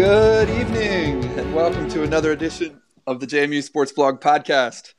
[0.00, 4.94] Good evening, and welcome to another edition of the JMU Sports Blog podcast.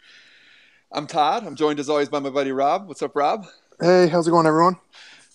[0.91, 1.43] I'm Todd.
[1.43, 2.87] I'm joined as always by my buddy Rob.
[2.87, 3.47] What's up, Rob?
[3.79, 4.76] Hey, how's it going, everyone?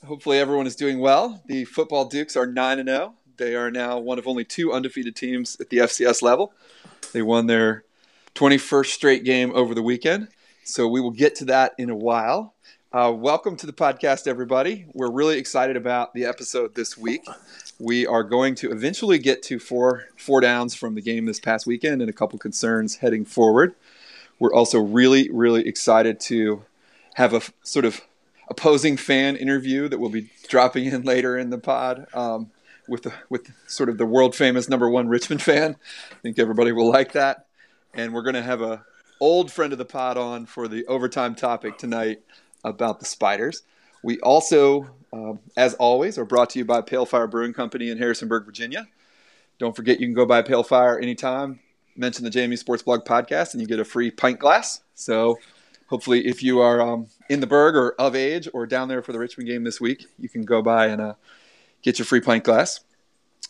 [0.06, 1.42] Hopefully, everyone is doing well.
[1.46, 3.14] The football Dukes are 9 and 0.
[3.38, 6.52] They are now one of only two undefeated teams at the FCS level.
[7.12, 7.82] They won their
[8.36, 10.28] 21st straight game over the weekend.
[10.62, 12.54] So we will get to that in a while.
[12.96, 14.86] Uh, welcome to the podcast, everybody.
[14.94, 17.26] We're really excited about the episode this week.
[17.78, 21.66] We are going to eventually get to four four downs from the game this past
[21.66, 23.74] weekend and a couple concerns heading forward.
[24.38, 26.64] We're also really, really excited to
[27.16, 28.00] have a f- sort of
[28.48, 32.50] opposing fan interview that we'll be dropping in later in the pod um,
[32.88, 35.76] with the, with sort of the world famous number one Richmond fan.
[36.12, 37.44] I think everybody will like that.
[37.92, 38.86] And we're going to have a
[39.20, 42.22] old friend of the pod on for the overtime topic tonight
[42.66, 43.62] about the Spiders.
[44.02, 47.98] We also, um, as always, are brought to you by Pale Fire Brewing Company in
[47.98, 48.86] Harrisonburg, Virginia.
[49.58, 51.60] Don't forget you can go buy Pale Fire anytime.
[51.96, 54.82] Mention the JMU Sports Blog podcast and you get a free pint glass.
[54.94, 55.38] So
[55.86, 59.12] hopefully, if you are um, in the Berg or of age or down there for
[59.12, 61.14] the Richmond game this week, you can go by and uh,
[61.82, 62.80] get your free pint glass.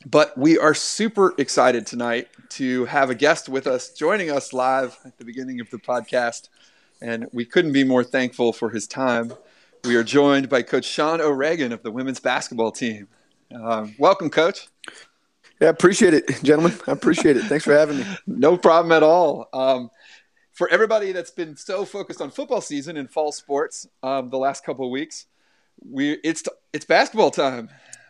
[0.05, 4.97] But we are super excited tonight to have a guest with us, joining us live
[5.05, 6.49] at the beginning of the podcast.
[7.07, 9.33] And we couldn't be more thankful for his time.
[9.85, 13.07] We are joined by Coach Sean O'Regan of the women's basketball team.
[13.55, 14.67] Um, welcome, Coach.
[15.61, 16.77] Yeah, appreciate it, gentlemen.
[16.89, 17.45] I appreciate it.
[17.45, 18.05] Thanks for having me.
[18.27, 19.49] No problem at all.
[19.53, 19.91] Um,
[20.53, 24.65] for everybody that's been so focused on football season and fall sports um, the last
[24.65, 25.27] couple of weeks,
[25.89, 27.69] we it's it's basketball time.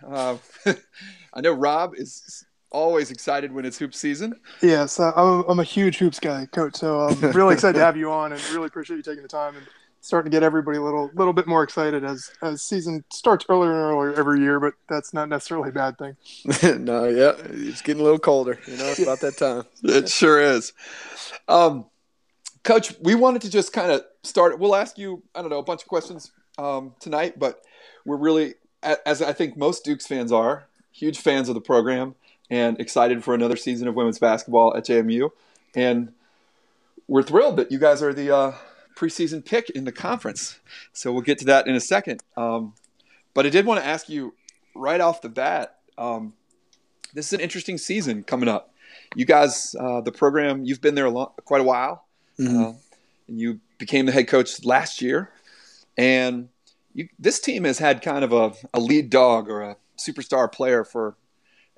[0.09, 0.39] Uh,
[1.35, 2.46] I know Rob is
[2.77, 4.35] always excited when it's hoop season.
[4.61, 6.77] Yes, uh, I'm, a, I'm a huge hoops guy, coach.
[6.77, 9.57] So I'm really excited to have you on, and really appreciate you taking the time
[9.57, 9.67] and
[10.03, 13.73] starting to get everybody a little little bit more excited as as season starts earlier
[13.73, 14.61] and earlier every year.
[14.61, 16.17] But that's not necessarily a bad thing.
[16.85, 18.59] no, yeah, it's getting a little colder.
[18.67, 19.65] You know, it's about that time.
[19.83, 20.75] It sure is.
[21.49, 21.87] Um,
[22.63, 24.59] Coach, we wanted to just kind of start.
[24.59, 27.63] We'll ask you, I don't know, a bunch of questions um, tonight, but
[28.05, 32.17] we're really, as I think most Dukes fans are, huge fans of the program
[32.51, 35.31] and excited for another season of women's basketball at JMU.
[35.75, 36.13] And
[37.09, 38.53] we're thrilled that you guys are the uh,
[38.97, 40.59] preseason pick in the conference.
[40.93, 42.23] So we'll get to that in a second.
[42.37, 42.75] Um,
[43.35, 44.35] but I did want to ask you
[44.75, 46.35] right off the bat um,
[47.15, 48.73] this is an interesting season coming up.
[49.15, 52.05] You guys, uh, the program, you've been there a long, quite a while.
[52.39, 52.63] Mm-hmm.
[52.63, 52.73] Uh,
[53.29, 55.31] and you became the head coach last year.
[55.97, 56.49] And
[56.95, 60.85] you, this team has had kind of a, a lead dog or a superstar player
[60.85, 61.17] for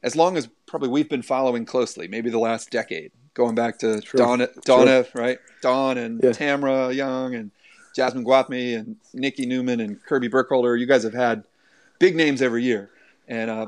[0.02, 4.00] as long as probably we've been following closely, maybe the last decade, going back to
[4.00, 4.18] True.
[4.18, 5.38] Donna, Donna right?
[5.62, 6.30] Don and yeah.
[6.30, 7.50] Tamera Young and
[7.96, 10.76] Jazmon Gwathmey and Nikki Newman and Kirby Burkholder.
[10.76, 11.44] You guys have had
[11.98, 12.90] big names every year.
[13.26, 13.66] And uh,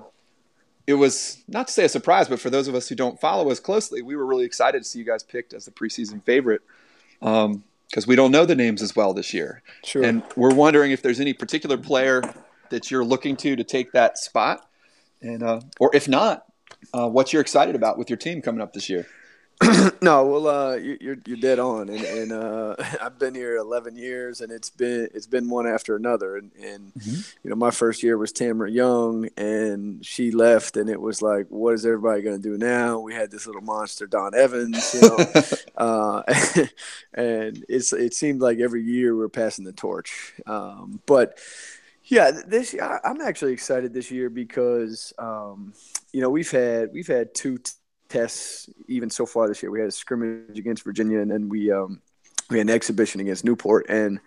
[0.86, 3.50] it was not to say a surprise, but for those of us who don't follow
[3.50, 6.62] us closely, we were really excited to see you guys picked as the preseason favorite
[7.20, 7.64] because um,
[8.06, 9.62] we don't know the names as well this year.
[9.84, 10.02] Sure.
[10.02, 12.22] And we're wondering if there's any particular player
[12.70, 14.68] that you're looking to to take that spot,
[15.22, 16.44] and uh, or if not,
[16.92, 19.06] uh, what you're excited about with your team coming up this year.
[20.00, 23.94] no, well, uh, you, are you're dead on, and, and uh, I've been here 11
[23.94, 27.20] years, and it's been it's been one after another, and, and mm-hmm.
[27.44, 31.46] you know my first year was Tamera Young, and she left, and it was like,
[31.50, 33.00] what is everybody going to do now?
[33.00, 35.26] We had this little monster, Dawn Evans, you know,
[35.76, 36.22] uh,
[37.14, 41.38] and it's it seemed like every year we're passing the torch, um, but
[42.10, 45.72] yeah, this I'm actually excited this year because um,
[46.12, 47.58] you know we've had we've had two.
[47.58, 47.72] T-
[48.10, 49.70] tests even so far this year.
[49.70, 52.02] We had a scrimmage against Virginia, and then we um,
[52.50, 54.20] we had an exhibition against Newport, and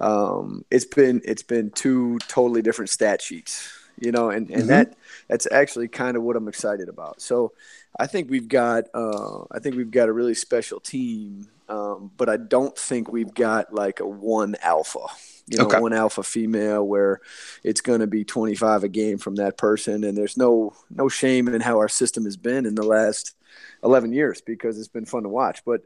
[0.00, 4.68] um, it's been it's been two totally different stat sheets, you know, and and mm-hmm.
[4.68, 4.96] that
[5.28, 7.20] that's actually kind of what I'm excited about.
[7.20, 7.52] So
[7.98, 12.28] I think we've got uh, I think we've got a really special team, um, but
[12.28, 15.06] I don't think we've got like a one alpha
[15.48, 15.80] you know, okay.
[15.80, 17.20] one alpha female where
[17.64, 20.04] it's going to be 25 a game from that person.
[20.04, 23.34] And there's no, no shame in how our system has been in the last
[23.82, 25.62] 11 years because it's been fun to watch.
[25.64, 25.82] But,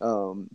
[0.00, 0.48] um,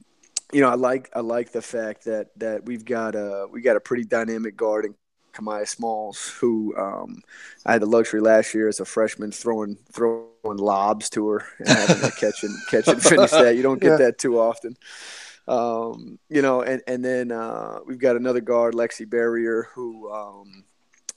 [0.51, 3.77] you know, I like, I like the fact that, that we've got a, we got
[3.77, 4.95] a pretty dynamic guard in
[5.33, 7.21] Kamiah Smalls, who um,
[7.65, 11.69] I had the luxury last year as a freshman throwing throwing lobs to her and
[11.69, 13.55] having her catch and catch and finish that.
[13.55, 13.97] You don't get yeah.
[13.97, 14.75] that too often.
[15.47, 20.63] Um, you know, and and then uh, we've got another guard, Lexi Barrier, who um,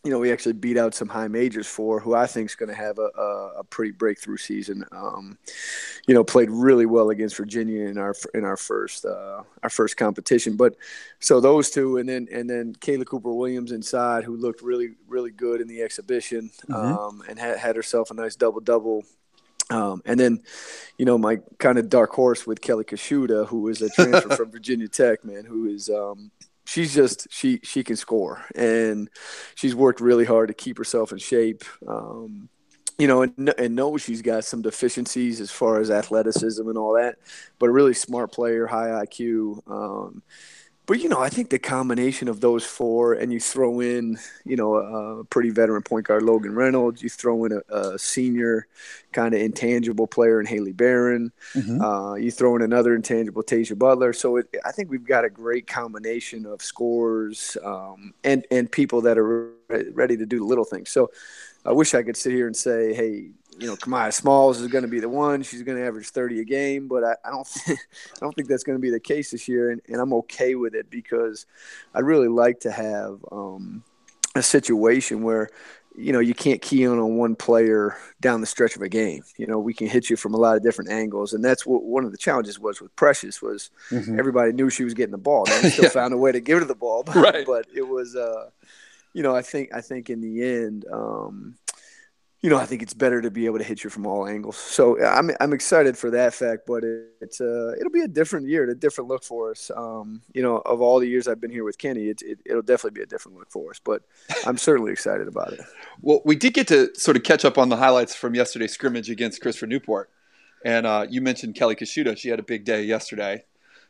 [0.03, 2.69] you know we actually beat out some high majors for, who I think is going
[2.69, 4.85] to have a, a, a, pretty breakthrough season.
[4.93, 5.38] Um,
[6.06, 9.97] you know, played really well against Virginia in our in our first uh, our first
[9.97, 10.56] competition.
[10.56, 10.77] But
[11.20, 15.31] so those two, and then and then Kayla Cooper Williams inside, who looked really really
[15.31, 16.75] good in the exhibition, mm-hmm.
[16.75, 19.05] um, and had, had herself a nice double double
[19.71, 20.43] Um, and then,
[20.99, 24.51] you know, my kind of dark horse with Kelly Koshuta, who is a transfer from
[24.51, 26.31] Virginia Tech, man, who is um,
[26.65, 29.09] she's just she she can score, and
[29.55, 31.65] she's worked really hard to keep herself in shape.
[31.87, 32.49] Um,
[32.97, 36.95] you know, and, and knows she's got some deficiencies as far as athleticism and all
[36.95, 37.17] that,
[37.59, 39.69] but a really smart player, high IQ.
[39.69, 40.23] Um,
[40.87, 44.57] but you know, I think the combination of those four, and you throw in, you
[44.57, 48.67] know, a pretty veteran point guard Logan Reynolds, you throw in a, a senior
[49.13, 51.81] kind of intangible player in Haley Barron, mm-hmm.
[51.81, 54.13] uh, you throw in another intangible Tasia Butler.
[54.13, 59.01] So it, I think we've got a great combination of scores um, and and people
[59.03, 59.53] that are
[59.93, 60.91] ready to do the little things.
[60.91, 61.11] So
[61.65, 64.83] I wish I could sit here and say, hey, you know, Kamiah Smalls is going
[64.83, 65.43] to be the one.
[65.43, 67.79] She's going to average 30 a game, but I, I don't, th-
[68.17, 70.55] I don't think that's going to be the case this year, and, and I'm okay
[70.55, 71.47] with it because
[71.95, 73.85] I'd really like to have um,
[74.35, 75.49] a situation where,
[75.97, 79.23] you know, you can't key in on one player down the stretch of a game.
[79.37, 81.85] You know, we can hit you from a lot of different angles, and that's what
[81.85, 84.19] one of the challenges was with Precious was mm-hmm.
[84.19, 85.45] everybody knew she was getting the ball.
[85.45, 85.91] They still yeah.
[85.91, 87.47] found a way to give her the ball, but, right.
[87.47, 88.51] but it was, uh,
[89.12, 90.85] you know, I think I think in the end.
[90.93, 91.56] Um,
[92.44, 94.58] you know, I think it's better to be able to hit you from all angles.
[94.58, 98.49] So I'm I'm excited for that fact, but it, it's uh it'll be a different
[98.49, 99.70] year, a different look for us.
[99.75, 102.61] Um, you know, of all the years I've been here with Kenny, it, it it'll
[102.61, 103.81] definitely be a different look for us.
[103.82, 104.02] But
[104.46, 105.61] I'm certainly excited about it.
[106.02, 109.08] Well, we did get to sort of catch up on the highlights from yesterday's scrimmage
[109.08, 110.11] against Christopher Newport,
[110.64, 112.19] and uh, you mentioned Kelly Koshuta.
[112.19, 113.44] She had a big day yesterday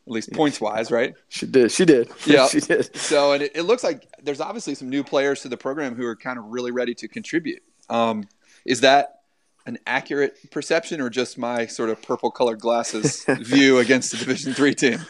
[0.07, 1.15] at least points wise, right?
[1.29, 1.73] She did.
[1.73, 2.09] She did.
[2.27, 2.95] Yeah, she did.
[2.95, 6.07] So, and it, it, looks like there's obviously some new players to the program who
[6.07, 7.63] are kind of really ready to contribute.
[7.89, 8.25] Um,
[8.65, 9.11] is that
[9.67, 14.53] an accurate perception or just my sort of purple colored glasses view against the division
[14.53, 15.01] three team?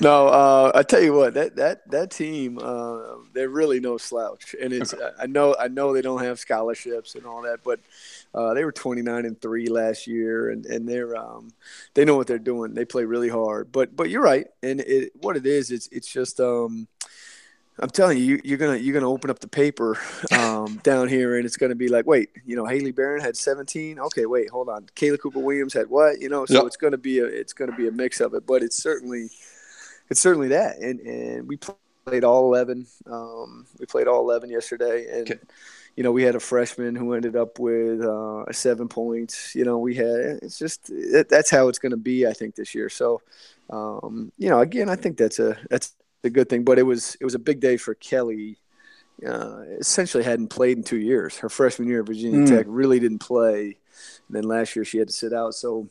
[0.00, 4.54] No uh, i tell you what that that that team uh, they're really no slouch.
[4.60, 5.10] And it's okay.
[5.18, 7.80] i know i know they don't have scholarships and all that but
[8.34, 11.50] uh, they were 29 and 3 last year and and they're um,
[11.94, 12.74] they know what they're doing.
[12.74, 13.72] They play really hard.
[13.72, 14.46] But but you're right.
[14.62, 16.86] And it, what it is it's it's just um,
[17.80, 19.96] I'm telling you, you, are gonna you're gonna open up the paper
[20.32, 23.98] um, down here, and it's gonna be like, wait, you know, Haley Barron had 17.
[23.98, 24.86] Okay, wait, hold on.
[24.96, 26.20] Kayla Cooper Williams had what?
[26.20, 26.64] You know, so yep.
[26.66, 29.30] it's gonna be a it's gonna be a mix of it, but it's certainly
[30.10, 32.86] it's certainly that, and and we played all 11.
[33.06, 35.30] Um, we played all 11 yesterday, and.
[35.30, 35.40] Okay.
[35.96, 39.56] You know, we had a freshman who ended up with uh, seven points.
[39.56, 42.24] You know, we had it's just it, that's how it's going to be.
[42.24, 42.88] I think this year.
[42.88, 43.20] So,
[43.68, 46.64] um, you know, again, I think that's a that's a good thing.
[46.64, 48.58] But it was it was a big day for Kelly.
[49.26, 51.36] Uh, essentially hadn't played in two years.
[51.38, 52.48] Her freshman year at Virginia mm.
[52.48, 53.76] Tech really didn't play.
[54.28, 55.54] And then last year she had to sit out.
[55.54, 55.88] So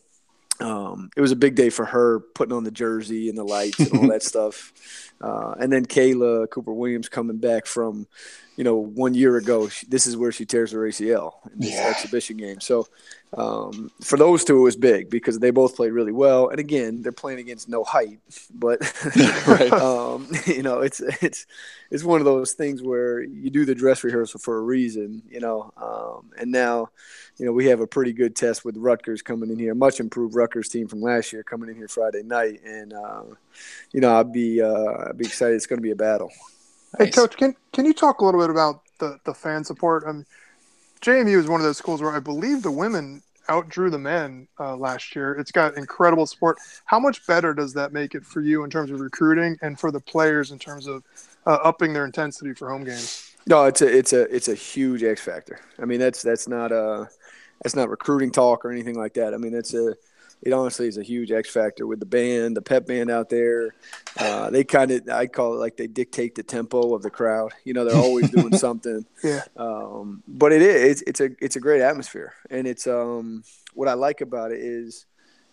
[0.60, 3.80] um, it was a big day for her putting on the jersey and the lights
[3.80, 4.72] and all that stuff.
[5.22, 8.08] Uh, and then Kayla Cooper Williams coming back from,
[8.56, 9.68] you know, one year ago.
[9.68, 11.88] She, this is where she tears her ACL in this yeah.
[11.88, 12.60] exhibition game.
[12.62, 12.88] So
[13.34, 16.48] um, for those two, it was big because they both played really well.
[16.50, 18.20] And again, they're playing against no height,
[18.54, 18.82] but
[19.74, 21.46] um, you know, it's it's
[21.92, 25.42] it's one of those things where you do the dress rehearsal for a reason, you
[25.42, 25.74] know.
[25.76, 26.90] Um, and now,
[27.38, 30.36] you know, we have a pretty good test with Rutgers coming in here, much improved
[30.36, 33.24] Rutgers team from last year coming in here Friday night, and uh,
[33.92, 35.56] you know, I'd be uh, I'd be excited.
[35.56, 36.32] It's going to be a battle.
[36.98, 40.04] Hey, coach, can can you talk a little bit about the the fan support?
[40.06, 40.26] Um,
[41.02, 44.76] JMU is one of those schools where I believe the women outdrew the men uh,
[44.76, 45.34] last year.
[45.34, 46.58] It's got incredible support.
[46.86, 49.92] How much better does that make it for you in terms of recruiting and for
[49.92, 51.04] the players in terms of
[51.46, 53.36] uh, upping their intensity for home games?
[53.46, 55.60] No, it's a it's a it's a huge X factor.
[55.82, 57.06] I mean, that's that's not a uh,
[57.64, 59.34] that's not recruiting talk or anything like that.
[59.34, 59.96] I mean, it's a
[60.42, 63.74] it honestly is a huge X factor with the band, the pep band out there.
[64.18, 67.54] Uh, they kind of, I call it like they dictate the tempo of the crowd.
[67.64, 69.06] You know, they're always doing something.
[69.24, 69.44] Yeah.
[69.56, 73.88] Um, but it is, it's, it's a, it's a great atmosphere, and it's um, what
[73.88, 75.06] I like about it is,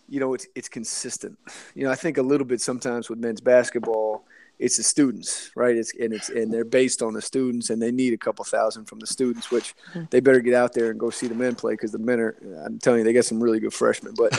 [0.07, 1.37] you know, it's it's consistent.
[1.73, 4.23] You know, I think a little bit sometimes with men's basketball
[4.57, 5.75] it's the students, right?
[5.75, 8.85] It's and it's and they're based on the students, and they need a couple thousand
[8.85, 10.03] from the students, which hmm.
[10.11, 12.35] they better get out there and go see the men play because the men are.
[12.65, 14.33] I'm telling you, they got some really good freshmen, but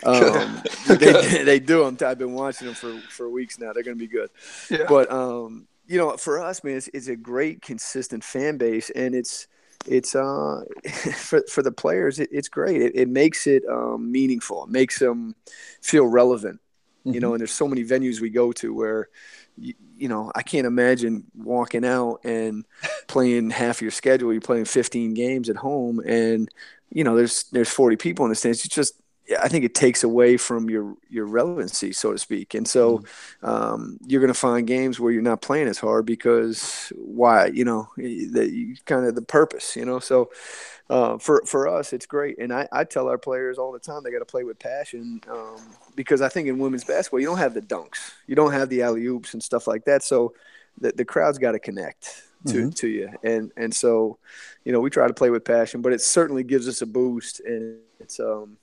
[0.04, 1.84] um, they, they do.
[1.84, 3.72] I'm, I've been watching them for for weeks now.
[3.72, 4.30] They're going to be good.
[4.70, 4.86] Yeah.
[4.88, 9.14] But um, you know, for us, man, it's, it's a great consistent fan base, and
[9.14, 9.46] it's
[9.86, 10.62] it's uh
[11.14, 12.82] for for the players, it, it's great.
[12.82, 14.64] It, it makes it um, meaningful.
[14.64, 15.34] It makes them
[15.80, 16.60] feel relevant.
[17.00, 17.14] Mm-hmm.
[17.14, 19.08] You know, and there's so many venues we go to where
[19.60, 22.64] you, you, know, I can't imagine walking out and
[23.08, 24.32] playing half your schedule.
[24.32, 26.48] You're playing 15 games at home, and
[26.90, 28.64] you know, there's there's 40 people in the stands.
[28.64, 28.99] It's just
[29.38, 32.54] I think it takes away from your your relevancy, so to speak.
[32.54, 33.46] And so mm-hmm.
[33.46, 37.46] um, you're going to find games where you're not playing as hard because why?
[37.46, 39.76] You know, the kind of the purpose.
[39.76, 40.30] You know, so.
[40.88, 44.02] Uh, for for us, it's great, and I, I tell our players all the time
[44.02, 45.58] they got to play with passion um,
[45.94, 48.82] because I think in women's basketball you don't have the dunks, you don't have the
[48.82, 50.02] alley oops and stuff like that.
[50.02, 50.34] So
[50.80, 52.70] the the crowd's got to connect to mm-hmm.
[52.70, 54.18] to you, and and so
[54.64, 57.38] you know we try to play with passion, but it certainly gives us a boost,
[57.38, 58.56] and it's um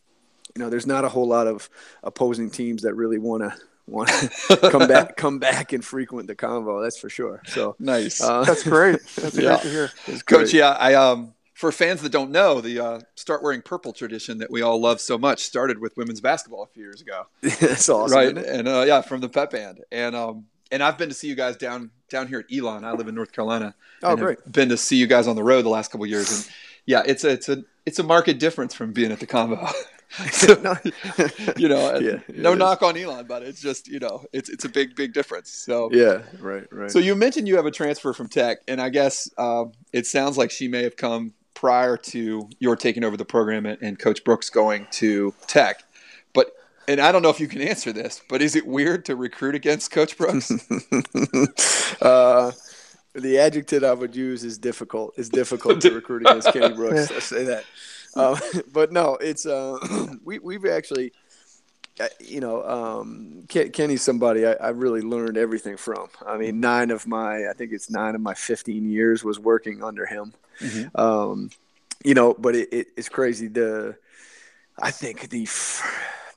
[0.57, 1.69] you know, there's not a whole lot of
[2.01, 3.53] opposing teams that really want to
[3.85, 6.81] want to come back come back and frequent the convo.
[6.81, 7.43] That's for sure.
[7.45, 8.19] So nice.
[8.19, 8.99] Uh, that's great.
[9.15, 9.49] That's yeah.
[9.49, 10.21] great to hear.
[10.25, 14.39] Coach, yeah, I um for fans that don't know, the uh, start wearing purple tradition
[14.39, 17.27] that we all love so much started with women's basketball a few years ago.
[17.41, 18.35] that's awesome, right?
[18.35, 21.35] And uh, yeah, from the pep band, and um, and I've been to see you
[21.35, 22.83] guys down down here at Elon.
[22.83, 23.75] I live in North Carolina.
[24.01, 24.39] Oh, great!
[24.51, 26.55] Been to see you guys on the road the last couple years, and
[26.87, 29.71] yeah, it's a it's a it's a market difference from being at the convo.
[31.57, 32.59] you know, yeah, no is.
[32.59, 35.49] knock on Elon, but it's just you know, it's it's a big big difference.
[35.49, 36.91] So yeah, right, right.
[36.91, 40.37] So you mentioned you have a transfer from Tech, and I guess um, it sounds
[40.37, 44.23] like she may have come prior to your taking over the program and, and Coach
[44.23, 45.83] Brooks going to Tech.
[46.33, 46.51] But
[46.87, 49.55] and I don't know if you can answer this, but is it weird to recruit
[49.55, 50.51] against Coach Brooks?
[52.01, 52.51] uh,
[53.13, 55.15] the adjective I would use is difficult.
[55.17, 57.11] It's difficult to recruit against Kenny Brooks.
[57.11, 57.65] I say that.
[58.15, 58.39] Uh,
[58.73, 59.77] but no, it's uh,
[60.23, 61.11] we we've actually,
[61.99, 66.07] uh, you know, um, Kenny's somebody I, I, really learned everything from.
[66.25, 69.83] I mean, nine of my I think it's nine of my fifteen years was working
[69.83, 70.33] under him.
[70.59, 70.99] Mm-hmm.
[70.99, 71.49] Um,
[72.03, 73.47] you know, but it, it, it's crazy.
[73.47, 73.97] The
[74.79, 75.47] I think the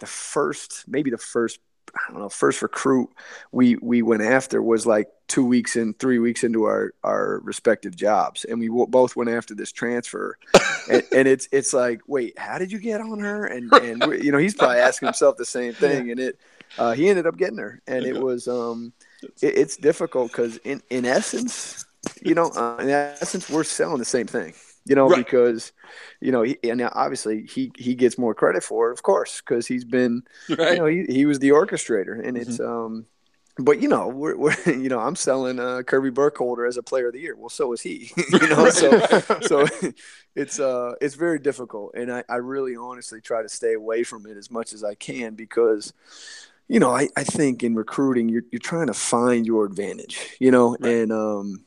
[0.01, 1.61] the first maybe the first
[1.95, 3.11] I don't know, first recruit
[3.53, 7.97] we we went after was like two weeks and three weeks into our our respective
[7.97, 10.39] jobs, and we w- both went after this transfer,
[10.91, 13.47] and, and, it's it's like, wait, how did you get on her?
[13.47, 16.39] And and you know, he's probably asking himself the same thing, and it
[16.79, 18.93] uh, he ended up getting her, and it was um,
[19.23, 21.85] it, it's difficult because in in essence,
[22.23, 25.19] you know, uh, in essence, we're selling the same thing you know, right.
[25.19, 25.73] because
[26.21, 29.67] you know, he, and obviously he he gets more credit for it, of course, because
[29.67, 30.73] he's been, right.
[30.73, 32.51] you know, he, he was the orchestrator, and mm-hmm.
[32.51, 33.07] it's um,
[33.59, 37.09] but you know, we're, we're you know, I'm selling uh, Kirby Burkholder as a player
[37.09, 37.37] of the year.
[37.37, 38.99] Well, so is he, you know, so
[39.43, 39.67] so
[40.35, 44.27] it's uh it's very difficult, and I I really honestly try to stay away from
[44.27, 45.93] it as much as I can because
[46.69, 50.53] you know, I, I think in recruiting, you're, you're trying to find your advantage, you
[50.53, 50.93] know, right.
[50.93, 51.65] and, um,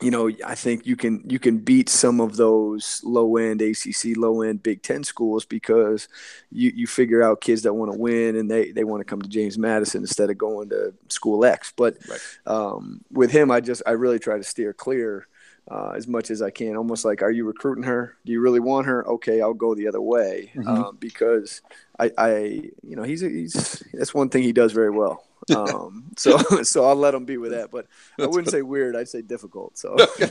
[0.00, 4.16] you know, I think you can you can beat some of those low end ACC,
[4.16, 6.08] low end Big Ten schools because
[6.52, 9.20] you, you figure out kids that want to win and they, they want to come
[9.20, 11.72] to James Madison instead of going to School X.
[11.76, 12.20] But right.
[12.46, 15.26] um, with him, I just I really try to steer clear
[15.68, 16.76] uh, as much as I can.
[16.76, 18.16] Almost like, are you recruiting her?
[18.24, 19.06] Do you really want her?
[19.06, 20.68] Okay, I'll go the other way mm-hmm.
[20.68, 21.60] um, because
[21.98, 22.38] I, I,
[22.82, 25.24] you know, he's a, he's that's one thing he does very well.
[25.56, 27.70] Um, so so I'll let them be with that.
[27.70, 27.86] But
[28.18, 28.96] I wouldn't say weird.
[28.96, 29.78] I'd say difficult.
[29.78, 30.30] So okay.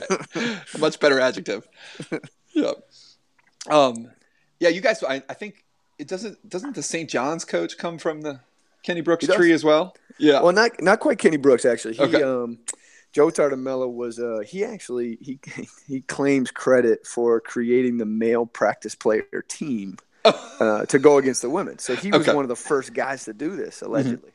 [0.80, 1.68] much better adjective.
[2.54, 2.74] yeah.
[3.70, 4.12] Um,
[4.60, 5.04] yeah, you guys.
[5.04, 5.64] I, I think
[5.98, 6.48] it doesn't.
[6.48, 7.10] Doesn't the St.
[7.10, 8.40] John's coach come from the
[8.84, 9.96] Kenny Brooks tree as well?
[10.18, 10.42] Yeah.
[10.42, 11.96] Well, not not quite Kenny Brooks actually.
[11.96, 12.24] He, okay.
[12.24, 12.60] um,
[13.14, 15.40] Joe Tartamella was uh, he actually he
[15.88, 19.98] he claims credit for creating the male practice player team
[20.60, 21.80] uh, to go against the women.
[21.80, 22.36] So he was okay.
[22.36, 24.32] one of the first guys to do this allegedly.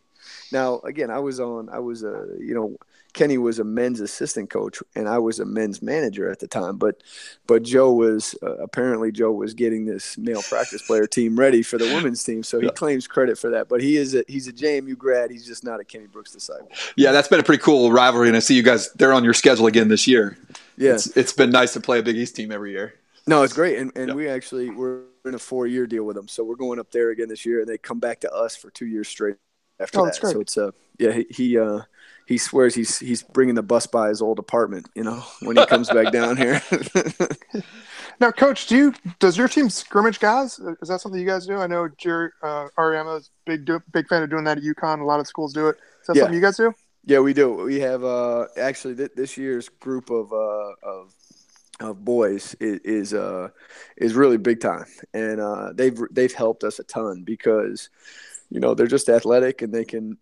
[0.52, 2.76] Now, again, I was on, I was a, you know,
[3.12, 6.76] Kenny was a men's assistant coach and I was a men's manager at the time.
[6.76, 7.02] But,
[7.46, 11.78] but Joe was uh, apparently Joe was getting this male practice player team ready for
[11.78, 12.42] the women's team.
[12.42, 12.72] So he yeah.
[12.72, 13.68] claims credit for that.
[13.68, 15.30] But he is a, he's a JMU grad.
[15.30, 16.70] He's just not a Kenny Brooks disciple.
[16.96, 18.92] Yeah, that's been a pretty cool rivalry, and I see you guys.
[18.92, 20.38] They're on your schedule again this year.
[20.76, 22.94] Yeah, it's, it's been nice to play a Big East team every year.
[23.26, 24.14] No, it's great, and and yeah.
[24.14, 27.10] we actually we're in a four year deal with them, so we're going up there
[27.10, 29.36] again this year, and they come back to us for two years straight
[29.82, 30.16] after oh, that.
[30.16, 31.80] So it's uh yeah he, he uh
[32.26, 35.66] he swears he's he's bringing the bus by his old apartment, you know, when he
[35.66, 36.62] comes back down here.
[38.20, 40.58] now, coach, do you does your team scrimmage guys?
[40.80, 41.58] Is that something you guys do?
[41.58, 45.00] I know Jerry uh, Auriemma is big big fan of doing that at UConn.
[45.00, 45.76] A lot of schools do it.
[46.00, 46.22] Is that yeah.
[46.22, 46.72] something you guys do?
[47.04, 47.52] Yeah, we do.
[47.52, 51.14] We have uh actually th- this year's group of uh of
[51.80, 53.48] of boys is is, uh,
[53.96, 57.90] is really big time, and uh, they've they've helped us a ton because
[58.52, 60.18] you know they're just athletic and they can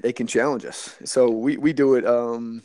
[0.00, 0.96] they can challenge us.
[1.04, 2.06] So we we do it.
[2.06, 2.62] Um,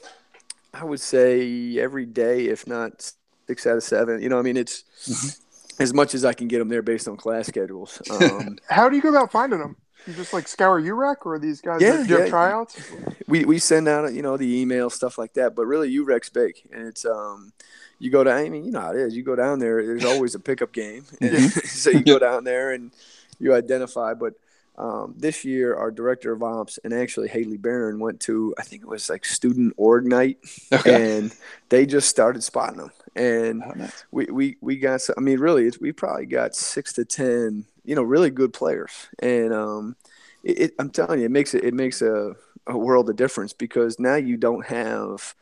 [0.74, 3.12] I would say every day, if not
[3.48, 4.22] six out of seven.
[4.22, 5.82] You know, I mean, it's mm-hmm.
[5.82, 8.02] as much as I can get them there based on class schedules.
[8.12, 9.76] Um, How do you go about finding them?
[10.08, 12.28] You just like scour UREC or these guys yeah, yeah.
[12.28, 12.80] tryouts?
[13.28, 16.56] We we send out you know the email stuff like that, but really UREC's big,
[16.72, 17.54] and it's um
[17.98, 18.38] you go down.
[18.38, 19.16] I mean, you know how it is.
[19.16, 19.86] You go down there.
[19.86, 21.60] There's always a pickup game, mm-hmm.
[21.68, 22.92] so you go down there and
[23.40, 24.14] you identify.
[24.14, 24.34] But
[24.77, 28.82] um, this year, our director of ops and actually Haley Barron went to I think
[28.82, 30.38] it was like student org night,
[30.72, 31.17] okay.
[31.17, 31.34] and
[31.70, 32.91] they just started spotting them.
[33.15, 34.05] And oh, nice.
[34.12, 38.03] we, we we got I mean really we probably got six to ten you know
[38.03, 39.96] really good players, and um,
[40.44, 42.36] it, it, I'm telling you it makes it it makes a,
[42.67, 45.36] a world of difference because now you don't have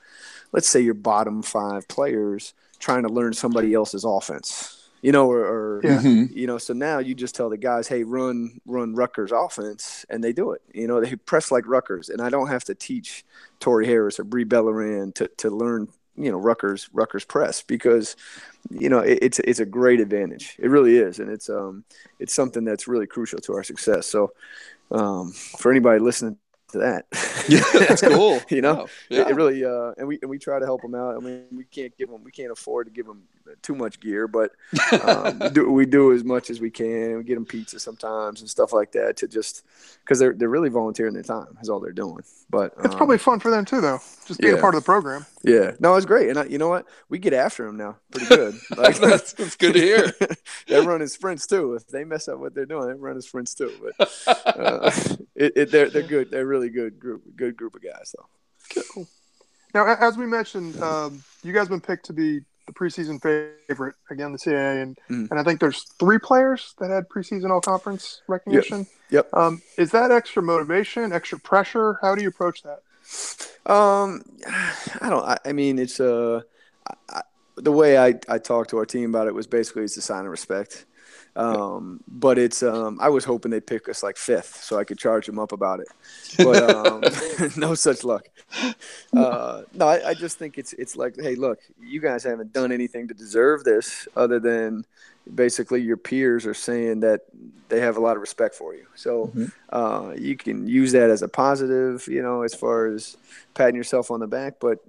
[0.51, 5.39] let's say your bottom five players trying to learn somebody else's offense you know, or,
[5.45, 5.98] or yeah.
[5.98, 6.36] mm-hmm.
[6.36, 10.24] you know, so now you just tell the guys, hey, run run Rutgers offense, and
[10.24, 10.62] they do it.
[10.74, 13.25] You know, they press like Rutgers, and I don't have to teach
[13.60, 18.15] Tori Harris or Brie Bellarmine to to learn you know Rutgers Rutgers press because
[18.69, 20.55] you know it, it's it's a great advantage.
[20.57, 21.83] It really is, and it's um
[22.19, 24.07] it's something that's really crucial to our success.
[24.07, 24.31] So
[24.89, 26.38] um, for anybody listening
[26.72, 27.05] to that.
[27.50, 28.39] yeah, that's cool.
[28.50, 29.22] you know, yeah.
[29.22, 31.15] it, it, really uh, and we and we try to help them out.
[31.15, 33.24] I mean, we can't give them, we can't afford to give them
[33.62, 34.51] too much gear, but
[35.03, 37.17] um, we, do, we do as much as we can.
[37.17, 39.63] We get them pizza sometimes and stuff like that to just
[40.03, 42.23] because they're they're really volunteering their time is all they're doing.
[42.50, 44.59] But it's um, probably fun for them too, though, just being yeah.
[44.59, 45.25] a part of the program.
[45.43, 46.85] Yeah, no, it's great, and I, you know what?
[47.09, 48.55] We get after them now pretty good.
[48.77, 50.13] Like, that's, that's good to hear.
[50.67, 51.75] they're running sprints too.
[51.75, 53.71] If they mess up what they're doing, they're running sprints too.
[53.97, 54.91] But uh,
[55.35, 56.31] it, it, they're they're good.
[56.31, 58.83] They're really good group, good group of guys though.
[58.93, 59.07] Cool.
[59.73, 64.32] Now, as we mentioned, um, you guys been picked to be the preseason favorite again,
[64.32, 65.29] the CAA, and mm.
[65.29, 68.88] and I think there's three players that had preseason all conference recognition.
[69.10, 69.27] Yep.
[69.32, 69.34] yep.
[69.34, 72.00] Um, is that extra motivation, extra pressure?
[72.01, 72.82] How do you approach that?
[73.72, 74.24] Um,
[75.01, 75.25] I don't.
[75.25, 76.41] I, I mean, it's uh,
[77.55, 80.25] the way I I talked to our team about it was basically it's a sign
[80.25, 80.86] of respect.
[81.35, 84.99] Um, but it's um, I was hoping they'd pick us like fifth so I could
[84.99, 85.87] charge them up about it.
[86.37, 87.01] But um,
[87.57, 88.27] no such luck.
[89.15, 92.71] Uh, no, I, I, just think it's it's like, hey, look, you guys haven't done
[92.71, 94.85] anything to deserve this other than
[95.35, 97.21] basically your peers are saying that
[97.69, 98.85] they have a lot of respect for you.
[98.95, 99.45] So mm-hmm.
[99.69, 103.17] uh, you can use that as a positive, you know, as far as
[103.53, 104.55] patting yourself on the back.
[104.59, 104.79] But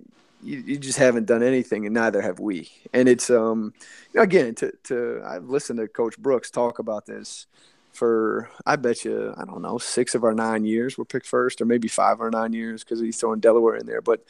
[0.44, 2.70] you, you just haven't done anything, and neither have we.
[2.92, 3.72] And it's um
[4.16, 7.46] again to to I've listened to Coach Brooks talk about this
[7.94, 11.60] for I bet you I don't know six of our nine years were picked first,
[11.60, 14.02] or maybe five or nine years because he's throwing Delaware in there.
[14.02, 14.24] But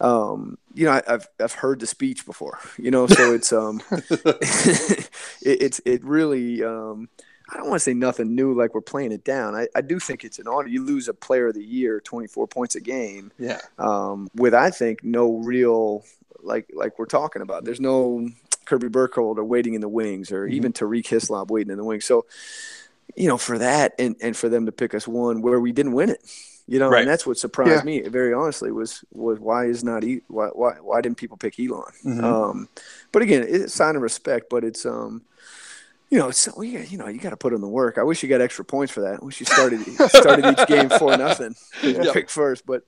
[0.00, 3.80] um, you know I, have I've heard the speech before, you know, so it's um
[3.90, 5.08] it,
[5.42, 7.08] it's it really um
[7.48, 9.54] I don't want to say nothing new, like we're playing it down.
[9.54, 10.66] I, I do think it's an honor.
[10.66, 13.32] You lose a player of the year, 24 points a game.
[13.38, 13.60] Yeah.
[13.78, 16.04] Um, with, I think, no real,
[16.42, 17.64] like, like we're talking about.
[17.64, 18.28] There's no
[18.64, 20.54] Kirby Burkholder waiting in the wings or mm-hmm.
[20.54, 22.06] even Tariq Hislop waiting in the wings.
[22.06, 22.24] So,
[23.14, 25.92] you know, for that and, and for them to pick us one where we didn't
[25.92, 26.22] win it,
[26.66, 27.00] you know, right.
[27.00, 28.00] and that's what surprised yeah.
[28.00, 31.60] me very honestly was, was why is not, e- why, why, why didn't people pick
[31.60, 31.92] Elon?
[32.04, 32.24] Mm-hmm.
[32.24, 32.68] Um,
[33.12, 35.20] but again, it's a sign of respect, but it's, um,
[36.14, 37.98] you know, so we, you know, you got to put in the work.
[37.98, 39.18] I wish you got extra points for that.
[39.20, 42.12] I wish you started started each game for nothing, yep.
[42.14, 42.64] pick first.
[42.64, 42.84] But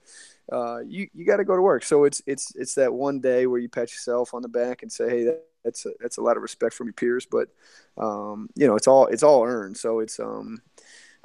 [0.49, 1.83] uh, you you got to go to work.
[1.83, 4.89] So it's it's it's that one day where you pat yourself on the back and
[4.89, 7.27] say, hey, that, that's a, that's a lot of respect from your peers.
[7.29, 7.49] But
[7.97, 9.75] um, you know, it's all it's all earned.
[9.75, 10.61] So it's um,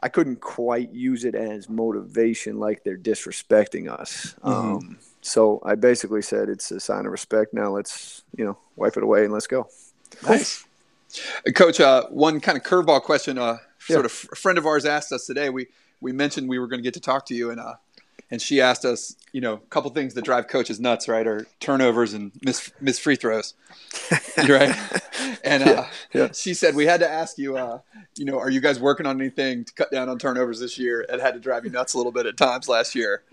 [0.02, 4.34] I couldn't quite use it as motivation, like they're disrespecting us.
[4.42, 4.48] Mm-hmm.
[4.48, 7.54] Um, so I basically said it's a sign of respect.
[7.54, 9.68] Now let's you know wipe it away and let's go.
[10.26, 10.64] Nice.
[11.54, 13.38] Coach, uh, one kind of curveball question.
[13.38, 13.94] Uh, yeah.
[13.94, 15.50] Sort of a friend of ours asked us today.
[15.50, 15.66] We
[16.00, 17.74] we mentioned we were going to get to talk to you, and uh,
[18.30, 21.26] and she asked us, you know, a couple things that drive coaches nuts, right?
[21.26, 23.54] Are turnovers and miss miss free throws,
[24.38, 24.74] right?
[25.44, 26.28] And uh, yeah, yeah.
[26.32, 27.80] she said we had to ask you, uh,
[28.16, 31.00] you know, are you guys working on anything to cut down on turnovers this year?
[31.00, 33.22] It had to drive you nuts a little bit at times last year.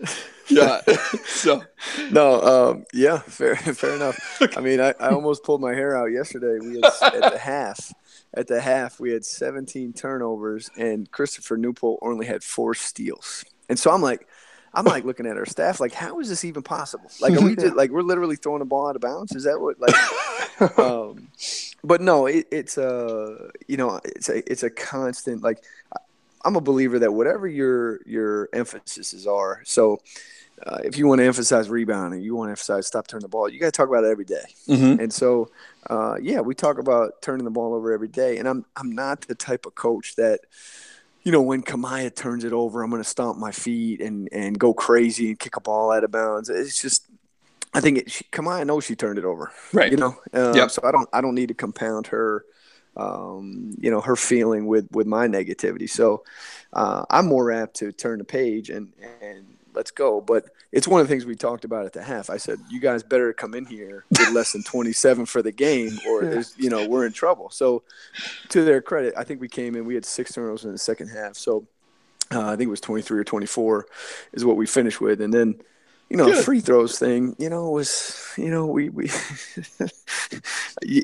[0.52, 0.80] Yeah.
[1.26, 1.62] so
[2.10, 4.42] no, um, yeah, fair fair enough.
[4.56, 6.58] I mean, I, I almost pulled my hair out yesterday.
[6.58, 7.92] We had at the half.
[8.34, 13.44] At the half, we had 17 turnovers, and Christopher Newport only had four steals.
[13.68, 14.26] And so I'm like,
[14.72, 17.10] I'm like looking at our staff, like, how is this even possible?
[17.20, 19.34] Like, are we just like we're literally throwing a ball out of bounds?
[19.34, 20.78] Is that what like?
[20.78, 21.28] um,
[21.82, 25.62] but no, it, it's a you know it's a it's a constant like.
[26.42, 30.00] I'm a believer that whatever your your emphases are, so
[30.66, 33.48] uh, if you want to emphasize rebounding, you want to emphasize stop turning the ball,
[33.48, 34.44] you got to talk about it every day.
[34.68, 35.00] Mm-hmm.
[35.00, 35.50] And so,
[35.88, 38.38] uh, yeah, we talk about turning the ball over every day.
[38.38, 40.40] And I'm I'm not the type of coach that
[41.22, 44.58] you know, when Kamiah turns it over, I'm going to stomp my feet and, and
[44.58, 46.48] go crazy and kick a ball out of bounds.
[46.48, 47.09] It's just,
[47.72, 49.90] I think it, she, Kamiah knows she turned it over, right?
[49.90, 50.70] You know, uh, yep.
[50.70, 52.44] so I don't, I don't need to compound her,
[52.96, 55.88] um, you know, her feeling with with my negativity.
[55.88, 56.24] So
[56.72, 60.20] uh, I'm more apt to turn the page and and let's go.
[60.20, 62.28] But it's one of the things we talked about at the half.
[62.28, 65.98] I said, you guys better come in here with less than 27 for the game,
[66.08, 66.42] or Yeah.
[66.56, 67.50] you know we're in trouble.
[67.50, 67.82] So,
[68.48, 69.84] to their credit, I think we came in.
[69.84, 71.36] We had six turnovers in the second half.
[71.36, 71.66] So,
[72.32, 73.86] uh, I think it was 23 or 24
[74.32, 75.60] is what we finished with, and then.
[76.10, 76.44] You know, Good.
[76.44, 79.04] free throws thing, you know, was, you know, we, we,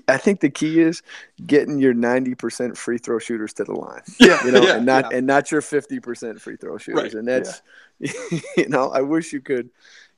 [0.09, 1.03] I think the key is
[1.47, 4.45] getting your 90% free throw shooters to the line Yeah.
[4.45, 5.19] you know, Yeah, and not yeah.
[5.19, 7.63] and not your fifty percent free throw shooters, Right, and that's
[8.01, 9.71] you know, I wish you could,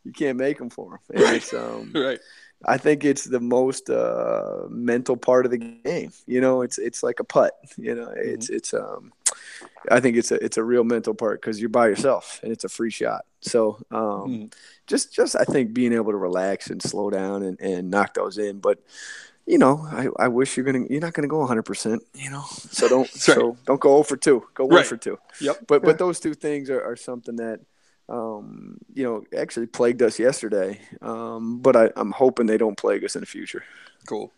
[0.05, 0.98] you can't make them for them.
[1.14, 1.37] And Right.
[1.37, 2.20] it's, um, Right.
[2.64, 6.12] I think it's the most uh, mental part of the game.
[6.27, 7.53] You know, it's it's like a putt.
[7.77, 9.12] You know, it's it's um,
[9.90, 12.64] I think it's a it's a real mental part because you're by yourself and it's
[12.64, 13.25] a free shot.
[13.40, 14.55] So um, Mhm.
[14.87, 18.38] just just I think being able to relax and slow down and, and knock those
[18.38, 18.79] in, but.
[19.51, 21.62] You know, I, I wish you're gonna you're not gonna go 100.
[21.62, 23.35] percent You know, so don't That's right.
[23.35, 24.44] so don't go 0 for two.
[24.53, 24.87] Go one Right.
[24.87, 25.18] for two.
[25.40, 25.61] Yep.
[25.66, 27.61] But but those two things are, are something that
[28.11, 30.79] um, you know actually plagued us yesterday.
[31.01, 33.64] Um, but I, I'm hoping they don't plague us in the future.
[34.07, 34.31] Cool.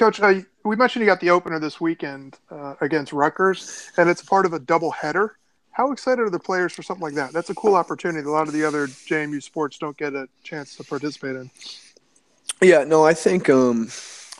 [0.00, 4.22] Coach, uh, we mentioned you got the opener this weekend uh, against Rutgers, and it's
[4.22, 5.36] part of a double header.
[5.72, 7.34] How excited are the players for something like that?
[7.34, 8.26] That's a cool opportunity.
[8.26, 11.50] A lot of the other JMU sports don't get a chance to participate in.
[12.62, 13.50] Yeah, no, I think.
[13.50, 13.88] Um,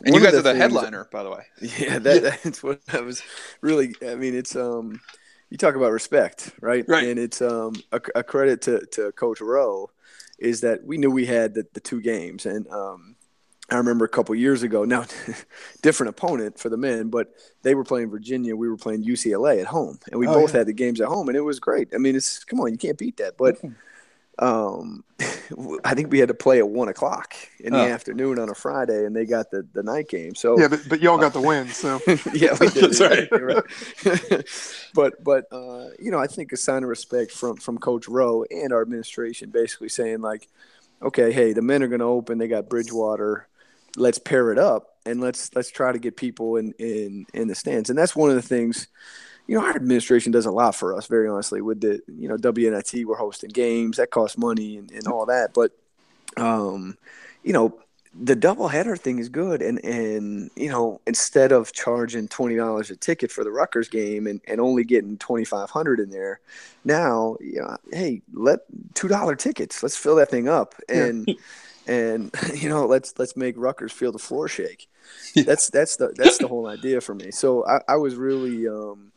[0.03, 1.45] And you of guys are the things- headliner, by the way.
[1.79, 3.23] Yeah, that, that's what I was
[3.61, 3.95] really.
[4.01, 4.99] I mean, it's um,
[5.51, 6.87] you talk about respect, right?
[6.89, 7.07] Right.
[7.07, 9.91] And it's um, a, a credit to to Coach Rowe
[10.39, 13.17] is that we knew we had the, the two games, and um,
[13.71, 14.85] I remember a couple years ago.
[14.85, 15.05] Now,
[15.83, 18.57] different opponent for the men, but they were playing Virginia.
[18.57, 20.59] We were playing UCLA at home, and we Oh, both yeah.
[20.59, 21.89] had the games at home, and it was great.
[21.95, 23.37] I mean, it's come on, you can't beat that.
[23.37, 23.59] But
[24.39, 25.05] um,
[25.85, 27.89] I think we had to play at one o'clock in the Oh.
[27.89, 30.35] afternoon on a Friday, and they got the the night game.
[30.35, 32.01] So Yeah, but, but y'all got the win, so
[32.35, 32.93] yeah, we did.
[32.93, 33.29] That's right.
[33.31, 34.45] Right.
[34.95, 38.45] but but uh, you know, I think a sign of respect from from Coach Rowe
[38.51, 40.49] and our administration, basically saying like,
[41.03, 42.39] okay, hey, the men are going to open.
[42.39, 43.47] They got Bridgewater.
[43.97, 47.55] Let's pair it up and let's let's try to get people in in in the
[47.55, 47.91] stands.
[47.91, 48.89] And that's one of the things.
[49.47, 51.61] You know, our administration does a lot for us, very honestly.
[51.61, 55.53] With the, you know, WNIT, we're hosting games that cost money and, and all that.
[55.55, 55.73] But,
[56.37, 56.97] um,
[57.43, 57.77] you know,
[58.15, 62.91] the double header thing is good and and you know instead of charging twenty dollars
[62.91, 66.41] a ticket for the Rutgers game and, and only getting twenty five hundred in there
[66.85, 68.61] now you know hey let
[68.95, 71.29] two dollar tickets let's fill that thing up and
[71.91, 74.89] and you know let's let's make Rutgers feel the floor shake.
[75.35, 77.31] That's that's the that's the whole idea for me.
[77.33, 79.13] So I, I was really um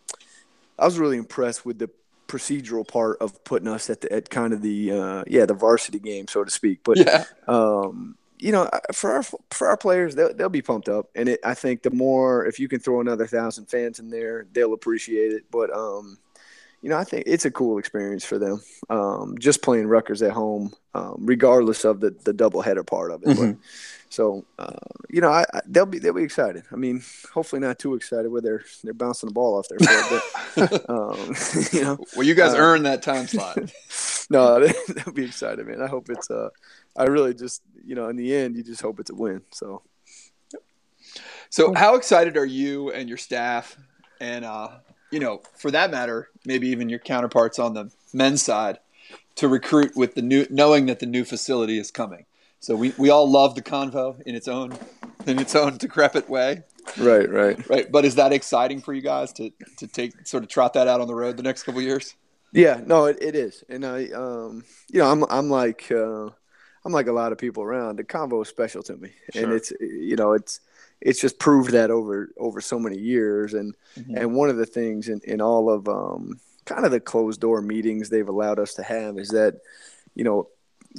[0.80, 1.90] I was really impressed with the
[2.28, 6.00] procedural part of putting us at the at kind of the uh yeah the varsity
[6.00, 6.80] game so to speak.
[6.84, 7.26] But Yeah.
[7.48, 11.40] um, you know, for our for our players, they'll, they'll be pumped up, and it,
[11.46, 15.32] I think the more if you can throw another thousand fans in there, they'll appreciate
[15.32, 15.46] it.
[15.50, 16.18] But um,
[16.84, 18.62] you know, I think it's a cool experience for them.
[18.90, 23.28] Um, just playing Rutgers at home, um, regardless of the the doubleheader part of it.
[23.28, 23.58] But, Mhm.
[24.10, 24.76] so uh,
[25.10, 26.64] you know, I, I, they'll be they'll be excited.
[26.72, 27.02] I mean,
[27.34, 30.24] hopefully not too excited where they're they're bouncing the ball off their foot,
[30.56, 31.34] but um,
[31.72, 33.58] you know, Well, you guys Uh, earned that time slot.
[34.30, 35.82] no, they, they'll be excited, man.
[35.82, 36.50] I hope it's uh,
[36.98, 39.42] I really just you know, in the end, you just hope it's a win.
[39.52, 39.82] So.
[41.50, 43.78] So, how excited are you and your staff,
[44.20, 44.70] and uh,
[45.14, 48.80] you know, for that matter, maybe even your counterparts on the men's side,
[49.36, 52.26] to recruit with the new, knowing that the new facility is coming?
[52.60, 54.78] So we, we all love the convo in its own
[55.28, 56.64] in its own decrepit way,
[56.98, 57.70] Right, right.
[57.70, 57.92] right?
[57.92, 61.00] But is that exciting for you guys to to take sort of trot that out
[61.00, 62.16] on the road the next couple of years?
[62.52, 66.30] Yeah, no, it, it is, and I, um, you know, I'm I'm like uh,
[66.86, 67.98] I'm like a lot of people around.
[67.98, 70.60] The convo is special to me, and it's you know it's
[71.06, 74.18] it's just proved that over over so many years, and Mhm.
[74.18, 77.62] and one of the things in in all of um, kind of the closed door
[77.62, 79.60] meetings they've allowed us to have is that
[80.16, 80.48] you know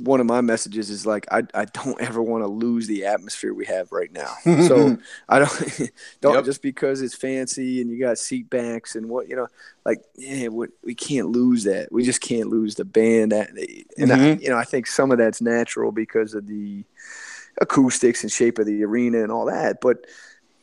[0.02, 3.54] one of my messages is like I, I don't ever want to lose the atmosphere
[3.54, 4.34] we have right now.
[4.68, 5.80] so I don't
[6.20, 6.44] don't Yep.
[6.44, 9.46] just because it's fancy and you got seat backs and what you know
[9.86, 11.92] like yeah we, we can't lose that.
[11.92, 13.50] We just can't lose the band at,
[13.96, 14.42] and I, Mhm.
[14.42, 16.84] you know I think some of that's natural because of the
[17.60, 20.06] acoustics and shape of the arena and all that, but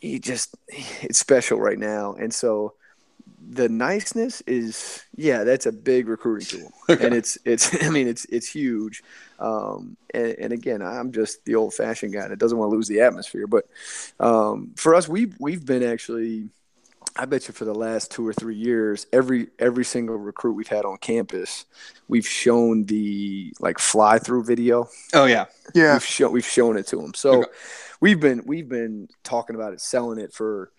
[0.02, 2.14] you just it's special right now.
[2.14, 2.74] And so
[3.50, 6.72] the niceness is yeah that's a big recruiting tool.
[6.90, 9.04] And it's it's i mean it's it's huge.
[9.40, 12.88] Um and, and again i'm just the old fashioned guy that doesn't want to lose
[12.88, 13.66] the atmosphere but
[14.20, 16.50] um for us we've we've been actually
[17.18, 20.68] i bet you for the last two or three years every every single recruit we've
[20.68, 21.66] had on campus
[22.08, 25.46] we've shown the like fly through video Oh yeah,
[25.76, 27.14] yeah, we've shown we've shown it to them.
[27.14, 27.52] So Okay.
[28.00, 30.72] we've been we've been talking about it, selling it for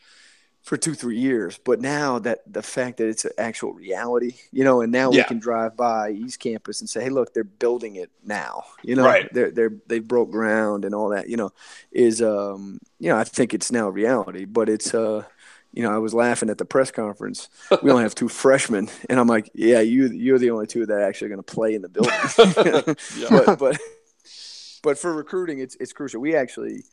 [0.62, 4.62] for two three years but now that the fact that it's an actual reality you
[4.62, 5.18] know and now Yeah.
[5.18, 8.94] we can drive by east campus and say hey look they're building it now you
[8.94, 9.28] know Right.
[9.34, 11.50] they're they're they broke ground and all that you know
[11.90, 15.24] is um you know i think it's now reality but it's uh
[15.72, 17.48] you know, I was laughing at the press conference.
[17.82, 20.92] We only have two freshmen, and I'm like, "Yeah, you you're the only two that
[20.94, 22.12] are actually going to play in the building."
[23.30, 23.78] But but
[24.82, 26.20] but for recruiting, it's it's crucial.
[26.20, 26.84] We actually,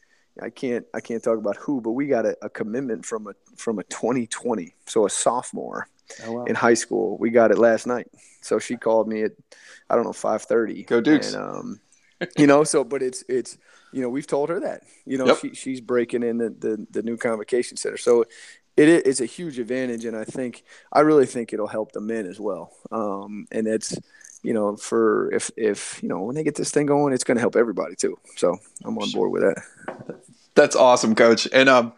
[0.42, 3.34] I can't I can't talk about who, but we got a, a commitment from a
[3.56, 5.88] from a 2020, so a sophomore
[6.26, 6.46] Oh, wow.
[6.46, 7.18] in high school.
[7.20, 8.08] We got it last night.
[8.42, 9.34] So she called me at
[9.90, 10.86] I don't know 5:30.
[10.88, 11.34] Go Dukes.
[11.34, 11.80] And, um,
[12.38, 13.58] you know, so but it's it's
[13.92, 15.38] you know we've told her that you know Yep.
[15.38, 17.98] she, she's breaking in the, the the new convocation center.
[17.98, 18.26] So
[18.80, 20.64] it it's a huge advantage, and I think
[20.94, 22.72] I really think it'll help the men as well.
[22.92, 23.98] Um, and it's
[24.42, 27.38] you know for if if you know when they get this thing going, it's going
[27.38, 28.18] to help everybody too.
[28.38, 30.22] So I'm on board with that.
[30.56, 31.48] That's awesome, Coach.
[31.52, 31.94] And um,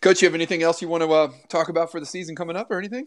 [0.00, 2.56] Coach, you have anything else you want to uh, talk about for the season coming
[2.56, 3.06] up, or anything?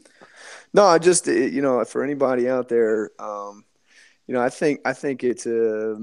[0.74, 3.64] No, I just you know for anybody out there, um,
[4.28, 5.98] you know I think I think it's a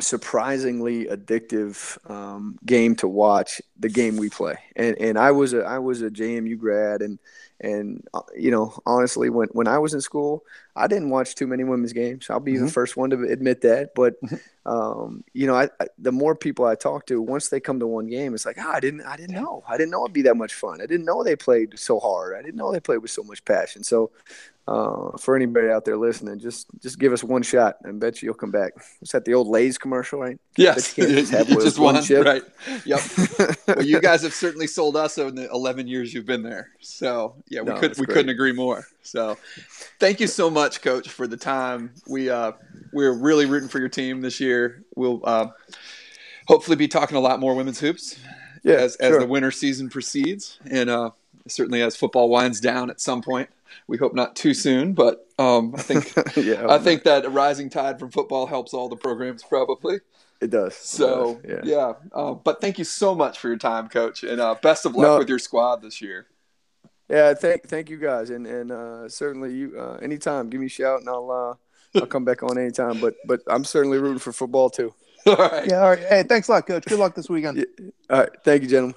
[0.00, 3.60] surprisingly addictive um, game to watch.
[3.78, 7.18] The game we play, and and I was a I was a JMU grad, and
[7.60, 10.44] and uh, you know honestly when when I was in school,
[10.80, 12.28] I didn't watch too many women's games.
[12.30, 12.72] I'll be the Mhm.
[12.72, 14.14] first one to admit that, but.
[14.66, 17.86] Um, you know, I, I the more people I talk to, once they come to
[17.86, 20.20] one game, it's like, ah, I didn't, I didn't know, I didn't know it'd be
[20.22, 20.82] that much fun.
[20.82, 22.36] I didn't know they played so hard.
[22.36, 23.82] I didn't know they played with so much passion.
[23.82, 24.10] So,
[24.68, 28.26] uh, for anybody out there listening, just just give us one shot, and bet you
[28.26, 28.72] you'll come back.
[29.00, 30.38] Is that the old Lay's commercial, right?
[30.58, 32.24] Yes, you just one one, chip.
[32.24, 32.42] right?
[32.84, 33.00] Yep.
[33.66, 36.68] well, you guys have certainly sold us in the 11 years you've been there.
[36.80, 38.14] So yeah, we No, could we great.
[38.14, 38.86] couldn't agree more.
[39.02, 39.36] So
[39.98, 41.92] thank you so much, Coach, for the time.
[42.08, 42.52] We uh,
[42.92, 44.82] we're really rooting for your team this year.
[44.94, 45.48] We'll uh,
[46.46, 48.18] hopefully be talking a lot more women's hoops
[48.62, 49.20] Yeah, as as sure.
[49.20, 51.10] the winter season proceeds, and uh,
[51.48, 53.48] certainly as football winds down at some point.
[53.86, 57.70] We hope not too soon, but um, I think yeah, I think that a rising
[57.70, 60.00] tide from football helps all the programs probably.
[60.40, 60.72] it does.
[60.74, 64.40] It So does, yeah, Uh, but thank you so much for your time, Coach, and
[64.40, 65.18] uh, best of luck No.
[65.18, 66.26] with your squad this year.
[67.10, 70.70] Yeah, thank thank you guys, and and uh, certainly you uh, anytime give me a
[70.70, 73.00] shout, and I'll uh, I'll come back on anytime.
[73.00, 74.94] But but I'm certainly rooting for football too.
[75.26, 75.66] All right.
[75.66, 75.82] Yeah.
[75.82, 75.98] All right.
[75.98, 76.84] Hey, thanks a lot, Coach.
[76.86, 77.58] Good luck this weekend.
[77.58, 77.64] Yeah.
[78.08, 78.94] All right, thank you, gentlemen.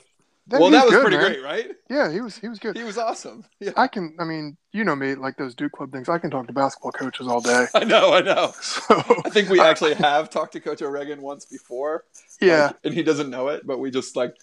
[0.48, 1.32] well, that was good, pretty man.
[1.34, 1.72] great, right?
[1.90, 2.38] Yeah, he was.
[2.38, 2.78] He was good.
[2.78, 3.46] He was awesome.
[3.60, 4.16] Yeah, I can.
[4.20, 6.08] I mean, you know me, like those Duke Club things.
[6.08, 7.66] I can talk to basketball coaches all day.
[7.74, 8.54] I know, I know.
[8.62, 12.06] So I think we actually have talked to Coach O'Regan once before.
[12.40, 14.36] yeah, like, and he doesn't know it, but we just like,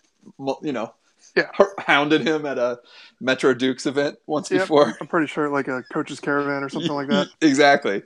[0.63, 0.93] you know,
[1.37, 1.51] Yeah.
[1.79, 2.81] hounded him at a
[3.21, 4.63] Metro Dukes event once Yep.
[4.63, 4.95] before.
[5.01, 7.29] I'm pretty sure like a coach's caravan or something like that.
[7.41, 8.03] exactly.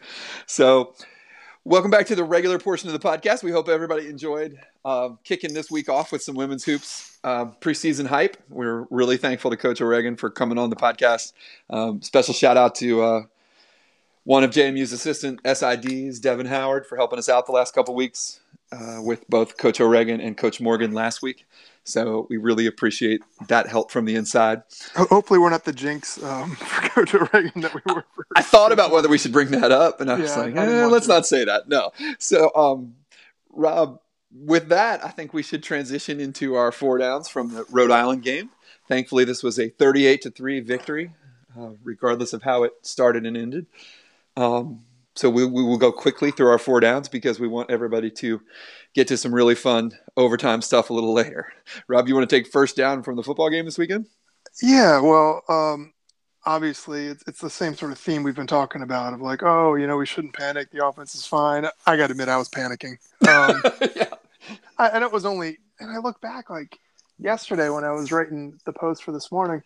[0.47, 0.95] So,
[1.65, 3.43] welcome back to the regular portion of the podcast.
[3.43, 8.07] We hope everybody enjoyed uh, kicking this week off with some women's hoops uh, preseason
[8.07, 8.37] hype.
[8.51, 11.33] We're really thankful to Coach O'Regan for coming on the podcast.
[11.71, 13.23] Um, special shout out to uh,
[14.25, 18.41] one of JMU's assistant SIDs, Devin Howard, for helping us out the last couple weeks
[18.73, 21.47] uh, with both Coach O'Regan and Coach Morgan last week.
[21.85, 24.63] So we really appreciate that help from the inside.
[24.95, 28.27] Hopefully, we're not the jinx um, for Coach O'Regan that we were for.
[28.37, 30.65] I thought about whether we should bring that up, and I was Yeah, like, I
[30.67, 31.13] eh, let's to.
[31.13, 31.69] not say that.
[31.69, 31.93] No.
[32.19, 32.95] So, um,
[33.51, 34.01] Rob,
[34.33, 38.23] with that, I think we should transition into our four downs from the Rhode Island
[38.23, 38.51] game.
[38.89, 41.13] Thankfully, this was a 38 to three victory,
[41.59, 43.67] uh, regardless of how it started and ended.
[44.37, 44.85] Um,
[45.17, 48.41] so we, we will go quickly through our four downs because we want everybody to
[48.95, 51.53] get to some really fun overtime stuff a little later.
[51.89, 54.07] Rob, you want to take first down from the football game this weekend?
[54.63, 55.93] Yeah, well, um,
[56.47, 59.75] obviously, it's it's the same sort of theme we've been talking about of like, oh,
[59.75, 60.71] you know, we shouldn't panic.
[60.71, 61.67] The offense is fine.
[61.87, 62.97] I got to admit, I was panicking.
[63.29, 63.63] Um,
[63.97, 64.15] yeah.
[64.79, 66.79] I, and it was only, and I look back like
[67.19, 69.63] yesterday when I was writing the post for this morning,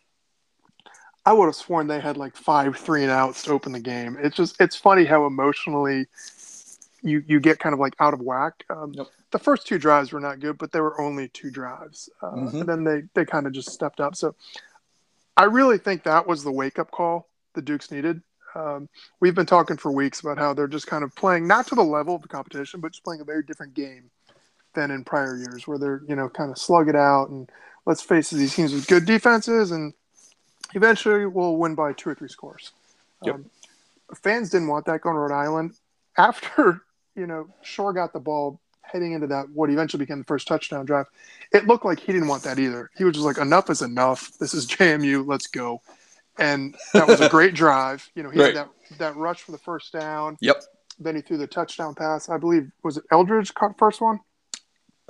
[1.29, 4.17] I would have sworn they had like five three and outs to open the game.
[4.19, 6.07] It's just, it's funny how emotionally
[7.03, 8.65] you you get kind of like out of whack.
[8.71, 9.07] Um, Yep.
[9.31, 12.61] The first two drives were not good, but there were only two drives, uh, Mhm.
[12.61, 14.17] and then they they kind of just stepped up.
[14.17, 14.35] So
[15.37, 18.23] I really think that was the wake up call the Dukes needed.
[18.55, 18.89] Um,
[19.21, 21.85] we've been talking for weeks about how they're just kind of playing not to the
[21.85, 24.11] level of the competition, but just playing a very different game
[24.73, 27.51] than in prior years, where they're you know kind of slug it out and
[27.85, 29.93] let's face it, these teams with good defenses and
[30.75, 32.73] eventually we'll win by two or three scores.
[33.25, 33.35] Yep.
[33.37, 33.51] Um,
[34.23, 35.75] fans didn't want that going to Rhode Island
[36.17, 36.83] after
[37.17, 40.87] you know Shore got the ball heading into that what eventually became the first touchdown
[40.87, 41.07] drive.
[41.53, 42.91] It looked like he didn't want that either.
[42.97, 44.33] He was just like, enough is enough.
[44.39, 45.27] This is JMU.
[45.27, 45.83] Let's go.
[46.39, 48.09] And that was a great drive.
[48.15, 48.55] You know, he Right.
[48.57, 50.37] had that that rush for the first down.
[50.41, 50.63] Yep.
[51.01, 52.29] Then he threw the touchdown pass.
[52.29, 54.21] I believe was it Eldridge caught first one.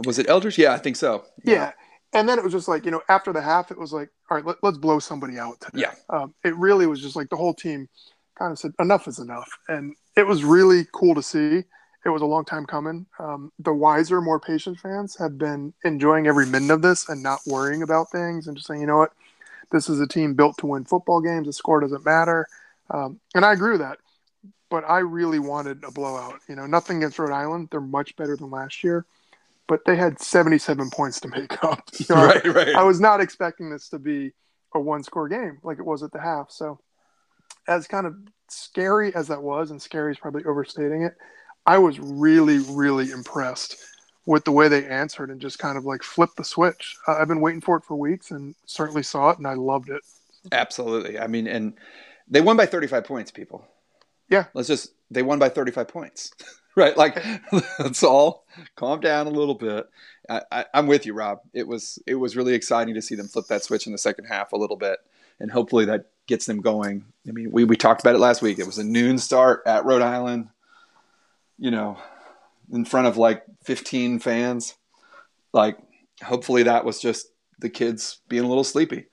[0.04, 0.58] Was it Eldridge?
[0.58, 1.24] Yeah, I think so.
[1.44, 1.72] Yeah.
[2.12, 4.36] And then it was just like you know after the half it was like all
[4.36, 5.82] right let, us blow somebody out today.
[5.82, 5.94] Yeah.
[6.10, 7.88] Um, it really was just like the whole team
[8.38, 9.50] kind of said enough is enough.
[9.68, 11.64] And it was really cool to see.
[12.04, 13.06] It was a long time coming.
[13.18, 17.40] Um, the wiser more patient fans have been enjoying every minute of this and not
[17.46, 19.12] worrying about things and just saying you know what?
[19.70, 21.46] This is a team built to win football games.
[21.46, 22.46] The score doesn't matter.
[22.90, 23.98] Um, and i agree with that.
[24.70, 26.40] But i really wanted a blowout.
[26.48, 27.68] You know nothing against rhode island.
[27.70, 29.04] They're much better than last year
[29.68, 31.82] but they had 77 points to make up.
[31.98, 32.74] You know, right, right.
[32.74, 34.32] I was not expecting this to be
[34.74, 36.50] a one score game like it was at the half.
[36.50, 36.80] So,
[37.68, 38.14] as kind of
[38.48, 41.14] scary as that was, and scary is probably overstating it,
[41.66, 43.76] I was really, really impressed
[44.26, 46.96] with the way they answered and just kind of like flipped the switch.
[47.06, 49.90] Uh, I've been waiting for it for weeks and certainly saw it, and I loved
[49.90, 50.02] it.
[50.52, 51.18] Absolutely.
[51.18, 51.74] I mean, and
[52.28, 53.66] they won by 35 points, people.
[54.28, 54.44] Yeah.
[54.54, 56.32] Let's just, they won by 35 points.
[56.78, 56.96] right?
[56.96, 57.22] Like
[57.78, 58.44] let's all
[58.76, 59.86] calm down a little bit.
[60.30, 61.40] I, am with you, Rob.
[61.54, 64.26] It was it was really exciting to see them flip that switch in the second
[64.26, 64.98] half a little bit,
[65.40, 67.04] and hopefully that gets them going.
[67.26, 68.58] I mean, we we talked about it last week.
[68.58, 70.48] It was a noon start at Rhode Island.
[71.58, 71.98] You know,
[72.72, 74.74] in front of like 15 fans.
[75.52, 75.78] Like,
[76.22, 79.06] hopefully that was just the kids being a little sleepy.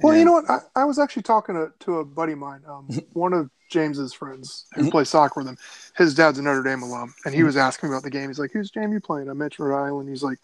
[0.00, 0.50] Well, and, you know what?
[0.50, 4.12] I, I, was actually talking to, to a buddy of mine, um, one of James's
[4.12, 4.90] friends who mm-hmm.
[4.90, 5.58] play soccer with him.
[5.96, 7.46] His dad's a Notre Dame alum, and he mm-hmm.
[7.46, 8.28] was asking about the game.
[8.28, 10.08] He's like, "Who's JMU playing?" I mentioned Rhode Island.
[10.08, 10.38] He's like,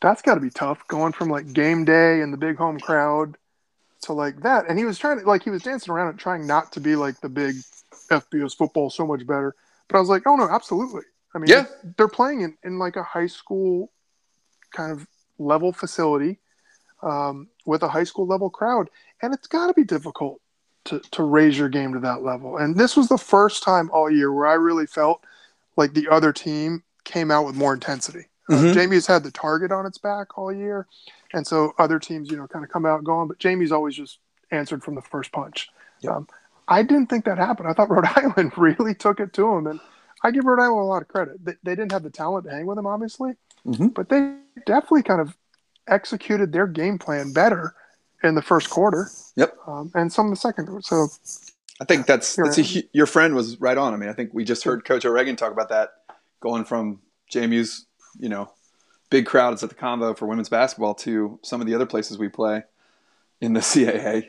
[0.00, 3.36] "That's got to be tough going from like game day and the big home crowd
[4.02, 6.46] to like that." And he was trying to like he was dancing around it, trying
[6.46, 7.56] not to be like the big
[8.10, 9.54] FBS football so much better.
[9.88, 11.02] But I was like, "Oh no, absolutely."
[11.34, 11.66] I mean, yeah.
[11.96, 13.92] they're playing in, in like a high school
[14.72, 15.06] kind of
[15.38, 16.40] level facility
[17.02, 18.90] um, with a high school level crowd,
[19.22, 20.39] and it's got to be difficult
[20.86, 22.56] to, to raise your game to that level.
[22.56, 25.22] And this was the first time all year where I really felt
[25.76, 28.26] like the other team came out with more intensity.
[28.48, 28.66] Uh, mm-hmm.
[28.66, 30.86] Uh, JMU's had the target on its back all year,
[31.32, 33.28] and so other teams, you know, kind of come out going.
[33.28, 34.18] But JMU's always just
[34.50, 35.68] answered from the first punch.
[36.00, 36.12] Yep.
[36.12, 36.28] Um,
[36.66, 37.68] I didn't think that happened.
[37.68, 39.80] I thought Rhode Island really took it to him, and
[40.22, 41.44] I give Rhode Island a lot of credit.
[41.44, 43.32] They, they didn't have the talent to hang with him, obviously,
[43.66, 43.88] mm-hmm.
[43.88, 44.34] but they
[44.66, 45.36] definitely kind of
[45.86, 47.74] executed their game plan better
[48.22, 49.08] in the first quarter.
[49.36, 49.56] Yep.
[49.66, 50.82] Um, and some in the second.
[50.82, 51.08] So
[51.80, 53.94] I think that's that's a, your friend was right on.
[53.94, 55.90] I mean, I think we just heard Coach O'Regan talk about that,
[56.40, 57.00] going from
[57.32, 57.86] JMU's
[58.18, 58.52] you know
[59.08, 62.28] big crowds at the Convo for women's basketball to some of the other places we
[62.28, 62.62] play
[63.40, 64.28] in the CAA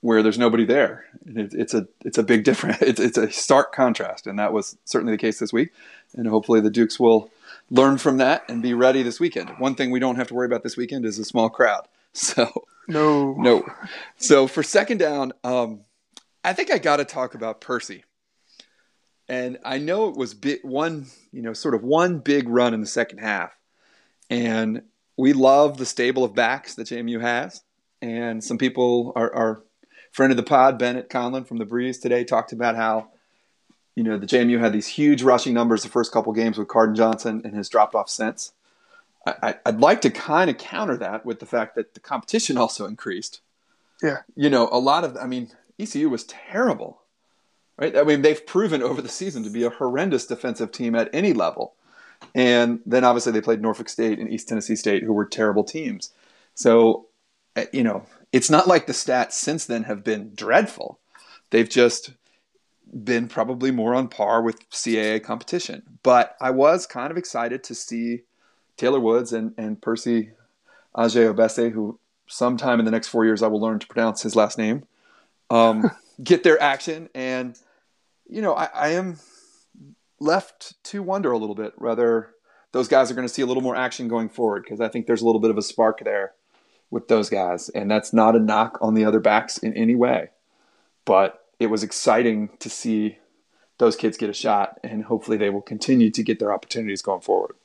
[0.00, 1.04] where there's nobody there.
[1.26, 2.78] It, it's a it's a big difference.
[2.82, 5.70] It's, it's a stark contrast, and that was certainly the case this week.
[6.14, 7.30] And hopefully the Dukes will
[7.70, 9.50] learn from that and be ready this weekend.
[9.58, 11.86] One thing we don't have to worry about this weekend is a small crowd.
[12.12, 13.64] So no, no.
[14.16, 15.82] So for second down, um,
[16.42, 18.04] I think I got to talk about Percy.
[19.28, 22.80] And I know it was bit one, you know, sort of one big run in
[22.80, 23.52] the second half.
[24.28, 24.82] And
[25.16, 27.62] we love the stable of backs that JMU has.
[28.02, 29.62] And some people, our, our
[30.12, 33.10] friend of the pod, Bennett Conlon from the Breeze today, talked about how,
[33.94, 36.96] you know, the JMU had these huge rushing numbers the first couple games with Cardon
[36.96, 38.52] Johnson and has dropped off since.
[39.42, 42.86] I, would like to kind of counter that with the fact that the competition also
[42.86, 43.40] increased.
[44.02, 44.18] Yeah.
[44.34, 47.02] You know, a lot of, I mean, ECU was terrible,
[47.76, 47.96] right?
[47.96, 51.32] I mean, they've proven over the season to be a horrendous defensive team at any
[51.32, 51.74] level.
[52.34, 56.12] And then obviously they played Norfolk State and East Tennessee State, who were terrible teams.
[56.54, 57.06] So,
[57.56, 60.98] eh, you know, it's not like the stats since then have been dreadful.
[61.50, 62.12] They've just
[62.92, 65.82] been probably more on par with CAA competition.
[66.02, 68.22] But I was kind of excited to see
[68.80, 70.30] Taylor Woods and, and Percy
[70.96, 74.56] Agyei-Obese, who sometime in the next four years I will learn to pronounce his last
[74.56, 74.84] name,
[75.50, 75.90] um,
[76.24, 77.10] get their action.
[77.14, 77.58] And,
[78.26, 79.18] you know, I, I am
[80.18, 82.30] left to wonder a little bit whether
[82.72, 85.06] those guys are going to see a little more action going forward because I think
[85.06, 86.32] there's a little bit of a spark there
[86.90, 87.68] with those guys.
[87.68, 90.30] And that's not a knock on the other backs in any way.
[91.04, 93.18] But it was exciting to see
[93.76, 97.20] those kids get a shot, and hopefully they will continue to get their opportunities going
[97.20, 97.56] forward.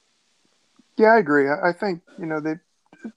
[0.97, 1.49] Yeah, I agree.
[1.49, 2.55] I think you know they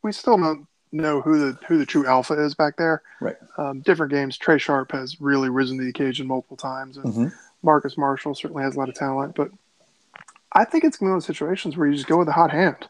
[0.02, 3.02] we still don't know who the who the true alpha is back there.
[3.20, 3.36] Right.
[3.56, 4.38] Um, different games.
[4.38, 7.26] Trai Sharp has really risen to the occasion multiple times, and mm-hmm.
[7.62, 9.34] Marcus Marshall certainly has a lot of talent.
[9.34, 9.50] But
[10.52, 12.88] I think it's one of those situations where you just go with a hot hand,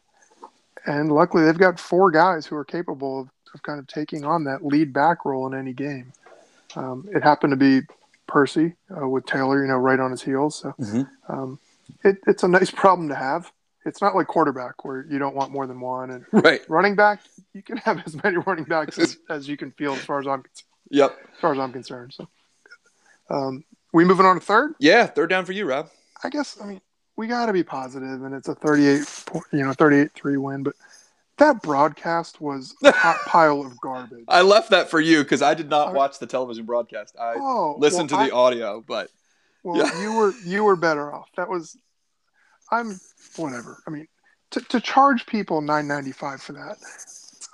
[0.87, 4.45] and luckily they've got four guys who are capable of, of kind of taking on
[4.45, 6.13] that lead back role in any game.
[6.77, 7.87] Um, it happened to be
[8.27, 10.57] Percy uh, with Taylor, you know, right on his heels.
[10.57, 11.03] So mm-hmm.
[11.33, 11.59] um,
[12.05, 13.51] it, it's a nice problem to have
[13.89, 16.11] it's not like quarterback where you don't want more than one.
[16.11, 16.61] And right.
[16.69, 17.21] running back,
[17.55, 20.27] you can have as many running backs as, as you can field, as far as
[20.27, 22.15] I'm concerned yep as far as I'm concerned.
[22.15, 22.29] So,
[23.31, 24.75] um, we moving on to third?
[24.79, 25.91] Yeah, third down for you, Rob.
[26.23, 26.81] I guess I mean
[27.19, 30.63] we got to be positive, and it's a 38, you know, 38-3 win.
[30.63, 30.75] But
[31.39, 34.25] that broadcast was a hot pile of garbage.
[34.29, 37.17] I left that for you because I did not watch the television broadcast.
[37.21, 39.11] I oh, listened well, to the I- audio, but
[39.65, 40.01] Well, Yeah.
[40.01, 41.29] you were you were better off.
[41.37, 41.77] That was,
[42.71, 43.01] I'm
[43.37, 43.83] whatever.
[43.87, 44.09] I mean,
[44.51, 46.77] to, to charge people nine ninety five for that,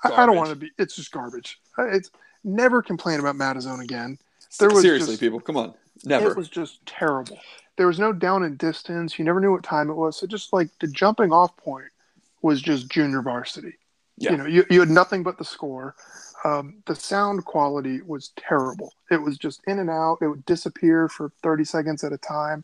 [0.04, 0.70] I, I don't want to be.
[0.78, 1.58] It's just garbage.
[1.78, 2.10] It's
[2.44, 4.18] never complain about Madison again.
[4.58, 6.30] There was seriously, just- people, come on, never.
[6.30, 7.38] It was just terrible.
[7.76, 9.18] There was no down and distance.
[9.18, 10.16] You never knew what time it was.
[10.16, 11.88] So just like the jumping off point
[12.40, 13.74] was just junior varsity.
[14.16, 14.30] Yeah.
[14.32, 15.96] You know, you, you had nothing but the score.
[16.44, 18.92] Um, the sound quality was terrible.
[19.10, 20.18] It was just in and out.
[20.20, 22.62] It would disappear for 30 seconds at a time,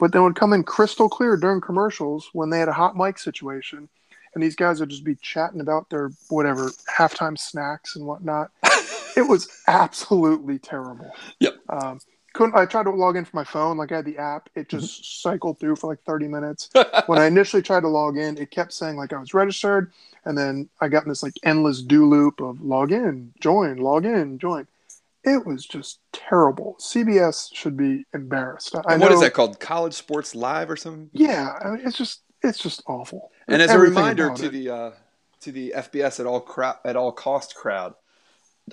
[0.00, 3.18] but then would come in crystal clear during commercials when they had a hot mic
[3.18, 3.88] situation.
[4.34, 8.50] And these guys would just be chatting about their whatever halftime snacks and whatnot.
[9.16, 11.12] it was absolutely terrible.
[11.40, 11.56] Yep.
[11.68, 12.00] Um,
[12.32, 14.68] couldn't I tried to log in from my phone, like I had the app, it
[14.68, 15.30] just Mm-hmm.
[15.30, 16.70] cycled through for like 30 minutes.
[17.06, 19.92] when I initially tried to log in, it kept saying like I was registered,
[20.24, 24.06] and then I got in this like endless do loop of log in, join, log
[24.06, 24.66] in, join.
[25.22, 26.76] It was just terrible.
[26.80, 28.74] CBS should be embarrassed.
[28.74, 29.60] I And what is know- that called?
[29.60, 31.10] College Sports Live or something?
[31.12, 33.30] Yeah, I mean, it's just it's just awful.
[33.48, 34.52] And as a reminder to it.
[34.52, 34.90] the uh,
[35.40, 37.94] to the FBS at all crowd at all cost crowd,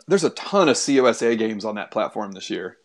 [0.07, 2.77] there's a ton of C-USA games on that platform this year.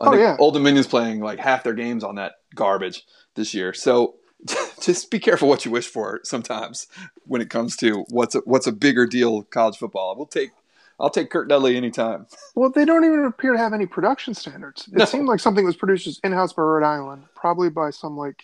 [0.00, 0.36] I Oh, yeah.
[0.38, 3.04] Old Dominion's playing like half their games on that garbage
[3.34, 3.72] this year.
[3.74, 4.14] So
[4.80, 6.86] just be careful what you wish for sometimes
[7.26, 10.14] when it comes to what's a, what's a bigger deal college football.
[10.16, 10.50] We'll take
[11.00, 12.26] I'll take Curt Dudley anytime.
[12.54, 14.86] Well, they don't even appear to have any production standards.
[14.88, 15.04] It No.
[15.06, 18.42] seemed like something was produced just in house by Rhode Island, probably by some like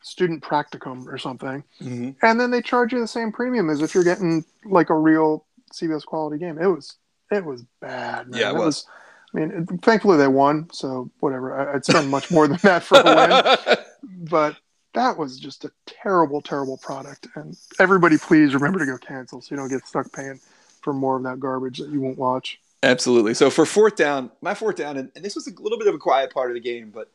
[0.00, 1.64] student practicum or something.
[1.82, 2.10] Mm-hmm.
[2.24, 5.44] And then they charge you the same premium as if you're getting like a real
[5.74, 6.58] CBS quality game.
[6.58, 6.96] It was
[7.32, 8.28] it was bad.
[8.28, 8.40] Man.
[8.40, 8.86] Yeah, it was.
[9.34, 11.58] I mean, it- thankfully they won, so whatever.
[11.58, 13.76] I, I'd spend much more than that for a win,
[14.30, 14.56] but
[14.94, 17.26] that was just a terrible, terrible product.
[17.34, 20.40] And everybody, please remember to go cancel so you don't get stuck paying
[20.88, 22.58] for more of that garbage that you won't watch.
[22.82, 23.34] Absolutely.
[23.34, 25.94] So for fourth down, my fourth down, and, and this was a little bit of
[25.94, 27.10] a quiet part of the game, but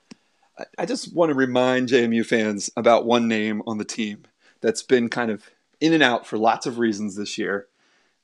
[0.60, 4.26] I, I just want to remind JMU fans about one name on the team
[4.62, 5.50] that's been kind of
[5.82, 7.66] in and out for lots of reasons this year,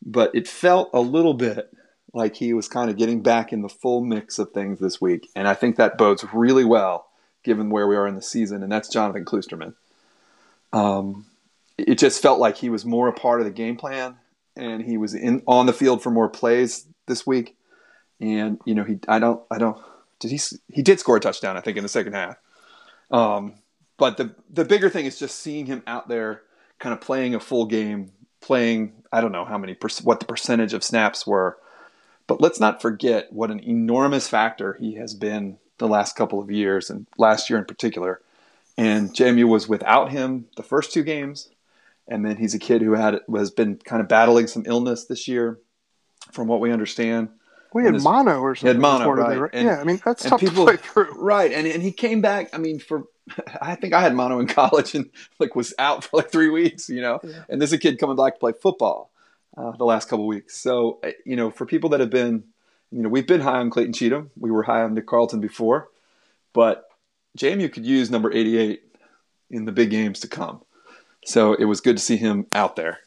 [0.05, 1.73] but it felt a little bit
[2.13, 5.31] like he was kind of getting back in the full mix of things this week,
[5.35, 7.07] and I think that bodes really well
[7.41, 9.73] given where we are in the season, and that's Jonathan Kloosterman.
[10.73, 11.25] Um,
[11.79, 14.17] it just felt like he was more a part of the game plan,
[14.55, 17.55] and he was in on the field for more plays this week.
[18.19, 19.77] And you know, he I don't I don't
[20.19, 22.37] did he he did score a touchdown I think in the second half.
[23.11, 23.55] Um,
[23.97, 26.41] but the the bigger thing is just seeing him out there,
[26.79, 30.73] kind of playing a full game, playing I don't know how many what the percentage
[30.73, 31.57] of snaps were,
[32.27, 36.51] but let's not forget what an enormous factor he has been the last couple of
[36.51, 38.21] years and last year in particular.
[38.77, 41.49] And JMU was without him the first two games,
[42.09, 45.27] and then he's a kid who had has been kind of battling some illness this
[45.27, 45.59] year,
[46.31, 47.29] from what we understand.
[47.73, 48.67] We had And his- mono or something.
[48.75, 49.49] had mono, reportedly, right.
[49.53, 51.13] And- yeah, I mean that's tough people- to play through.
[51.21, 52.49] Right, and and he came back.
[52.53, 53.03] I mean, for
[53.61, 56.89] I think I had mono in college and like was out for like three weeks,
[56.89, 57.19] you know.
[57.23, 57.43] Yeah.
[57.47, 59.11] And this is a kid coming back to play football
[59.55, 60.57] uh, the last couple weeks.
[60.57, 62.43] So uh, you know, for people that have been,
[62.91, 64.31] you know, we've been high on Clayton Cheatham.
[64.35, 65.89] We were high on Nick Carlton before,
[66.53, 66.85] but
[67.37, 68.81] JMU could use number eighty-eight
[69.51, 70.61] in the big games to come.
[71.29, 73.01] So it was good to see him out there.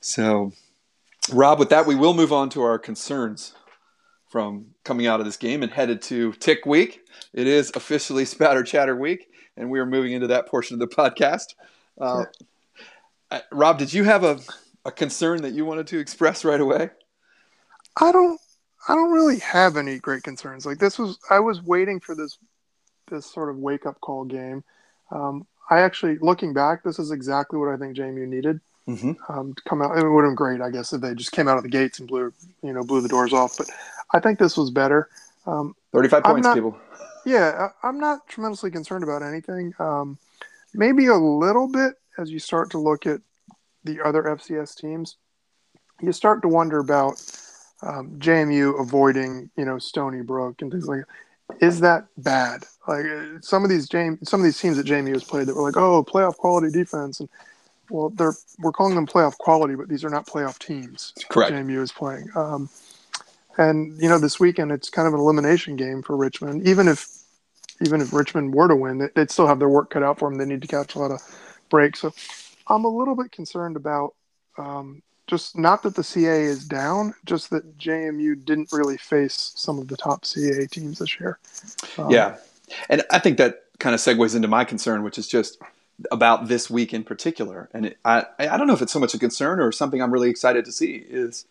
[0.00, 0.52] So,
[1.32, 3.54] Rob, with that, we will move on to our concerns
[4.28, 7.00] from coming out of this game and headed to Tick Week.
[7.32, 10.94] It is officially Spatter Chatter Week, and we are moving into that portion of the
[10.94, 11.54] podcast.
[11.98, 12.24] Uh,
[13.30, 14.38] uh, Rob, did you have a,
[14.84, 16.90] a concern that you wanted to express right away?
[17.98, 18.38] I don't
[18.86, 20.66] I don't really have any great concerns.
[20.66, 22.36] Like this was I was waiting for this
[23.08, 24.62] this sort of wake up call game.
[25.10, 29.12] Um, I actually looking back, this is exactly what I think JMU needed Mm-hmm.
[29.32, 29.96] um, to come out.
[29.96, 32.00] It would have been great, I guess, if they just came out of the gates
[32.00, 33.56] and blew you know blew the doors off.
[33.56, 33.68] But
[34.12, 35.08] I think this was better.
[35.46, 36.76] Um, 35 points, not- people.
[37.24, 39.74] yeah, I, I'm not tremendously concerned about anything.
[39.78, 40.18] Um,
[40.74, 43.20] maybe a little bit as you start to look at
[43.84, 45.16] the other FCS teams,
[46.00, 47.12] you start to wonder about
[47.82, 51.04] um, JMU avoiding, you know, Stony Brook and things like.
[51.60, 52.64] Is that bad?
[52.86, 55.54] Like uh, some of these Jam- some of these teams that JMU has played that
[55.54, 57.28] were like, oh, playoff quality defense, and
[57.90, 61.12] well, they're we're calling them playoff quality, but these are not playoff teams.
[61.28, 61.52] Correct.
[61.52, 62.28] JMU is playing.
[62.34, 62.68] Um,
[63.58, 66.66] and you know, this weekend it's kind of an elimination game for Richmond.
[66.66, 67.06] Even if
[67.84, 70.28] even if Richmond were to win, they- they'd still have their work cut out for
[70.28, 70.38] them.
[70.38, 71.20] They need to catch a lot of
[71.70, 72.00] breaks.
[72.00, 72.12] So
[72.66, 74.14] I'm a little bit concerned about
[74.58, 79.78] um, just not that the CA is down, just that JMU didn't really face some
[79.78, 81.38] of the top CA teams this year.
[81.96, 82.36] Um, Yeah.
[82.88, 85.58] And I think that kind of segues into my concern, which is just
[86.10, 89.12] about this week in particular, and it, I I don't know if it's so much
[89.14, 91.46] a concern or something I'm really excited to see is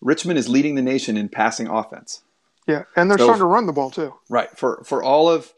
[0.00, 2.22] Richmond is leading the nation in passing offense.
[2.66, 4.14] Yeah, and they're so, starting to run the ball too.
[4.28, 5.54] Right for for all of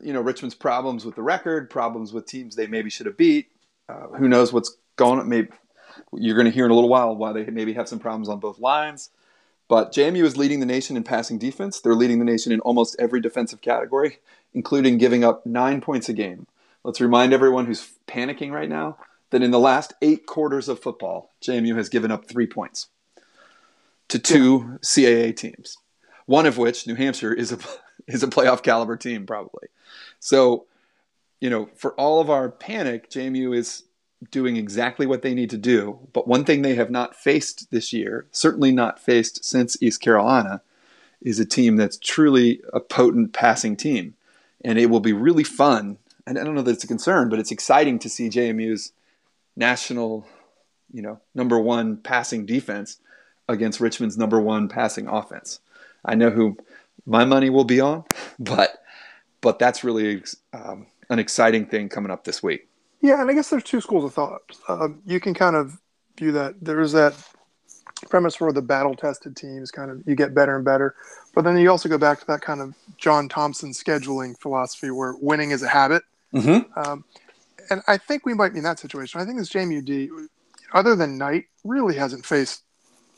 [0.00, 3.48] you know Richmond's problems with the record, problems with teams they maybe should have beat.
[3.88, 5.28] Uh, who knows what's going on?
[5.28, 5.48] Maybe
[6.12, 8.40] you're going to hear in a little while why they maybe have some problems on
[8.40, 9.10] both lines.
[9.68, 11.80] But JMU is leading the nation in passing defense.
[11.80, 14.18] They're leading the nation in almost every defensive category,
[14.52, 16.46] including giving up nine points a game.
[16.82, 18.96] Let's remind everyone who's panicking right now
[19.30, 22.88] that in the last eight quarters of football, JMU has given up three points
[24.08, 25.78] to two CAA teams,
[26.26, 27.58] one of which, New Hampshire, is a
[28.06, 29.68] is a playoff caliber team probably.
[30.18, 30.66] So,
[31.40, 33.84] you know, for all of our panic, JMU is
[34.30, 35.98] doing exactly what they need to do.
[36.12, 40.62] But one thing they have not faced this year, certainly not faced since East Carolina,
[41.22, 44.14] is a team that's truly a potent passing team.
[44.62, 45.98] And it will be really fun.
[46.26, 48.92] And I don't know that it's a concern, but it's exciting to see JMU's
[49.56, 50.26] national,
[50.92, 52.98] you know, number one passing defense
[53.48, 55.60] against Richmond's number one passing offense.
[56.04, 56.56] I know who
[57.06, 58.04] my money will be on,
[58.38, 58.82] but
[59.40, 62.68] but that's really um, an exciting thing coming up this week.
[63.00, 64.42] Yeah, and I guess there's two schools of thought.
[64.68, 65.78] Um, you can kind of
[66.18, 67.14] view that there's that
[68.08, 70.94] premise for the battle tested teams, kind of you get better and better,
[71.34, 75.14] but then you also go back to that kind of John Thompson scheduling philosophy where
[75.20, 76.02] winning is a habit.
[76.34, 76.78] Mm-hmm.
[76.78, 77.04] Um,
[77.70, 79.20] and I think we might be in that situation.
[79.20, 80.08] I think this JMUD,
[80.72, 82.62] other than Knight, really hasn't faced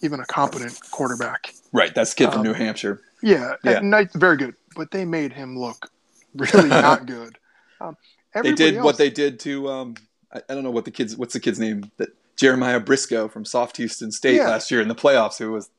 [0.02, 1.54] even a competent quarterback.
[1.72, 3.00] Right, that's kid from um, New Hampshire.
[3.22, 3.80] Yeah, yeah.
[3.80, 5.90] Knight's very good, but they made him look
[6.34, 7.38] really not good.
[7.80, 7.96] Um,
[8.40, 9.96] they did else, what they did to um,
[10.32, 13.44] I, I, don't know what the kids what's the kid's name that Jeremiah Briscoe from
[13.44, 14.48] Sam Houston State yeah.
[14.48, 15.70] last year in the playoffs who was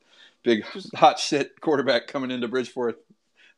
[0.44, 2.96] big just, hot shit quarterback coming into Bridgeforth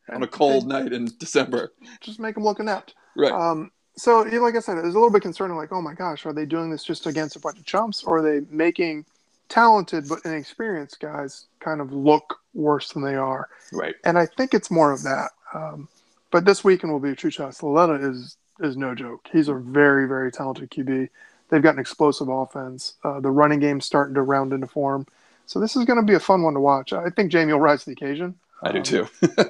[0.08, 1.72] on a cold they, night in December.
[2.00, 2.94] Just make them look inept.
[3.16, 3.32] Right.
[3.32, 5.56] Um, so, like I said, it was a little bit concerning.
[5.56, 8.18] Like, oh my gosh, are they doing this just against a bunch of chumps, or
[8.18, 9.04] are they making
[9.48, 13.48] talented but inexperienced guys kind of look worse than they are?
[13.72, 13.94] Right.
[14.04, 15.30] And I think it's more of that.
[15.54, 15.88] Um,
[16.30, 17.62] but this weekend will be a true test.
[17.62, 19.28] Lauletta is is no joke.
[19.32, 21.08] He's a very very talented QB.
[21.48, 22.94] They've got an explosive offense.
[23.04, 25.06] Uh, the running game's starting to round into form.
[25.46, 26.92] So this is going to be a fun one to watch.
[26.92, 28.34] I think JMU will rise to the occasion.
[28.62, 29.08] I do um, too.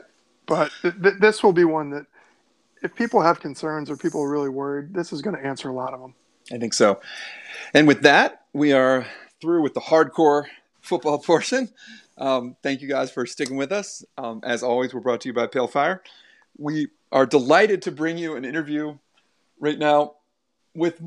[0.47, 2.07] but th- th- this will be one that,
[2.83, 5.73] if people have concerns or people are really worried, this is going to answer a
[5.73, 6.15] lot of them.
[6.53, 7.01] I think so.
[7.73, 9.07] And with that, we are
[9.41, 10.45] through with the hardcore
[10.83, 11.71] football portion.
[12.19, 14.05] Um, thank you guys for sticking with us.
[14.19, 16.03] Um, as always, we're brought to you by Pale Fire.
[16.59, 18.97] We are delighted to bring you an interview
[19.61, 20.15] right now
[20.75, 21.01] with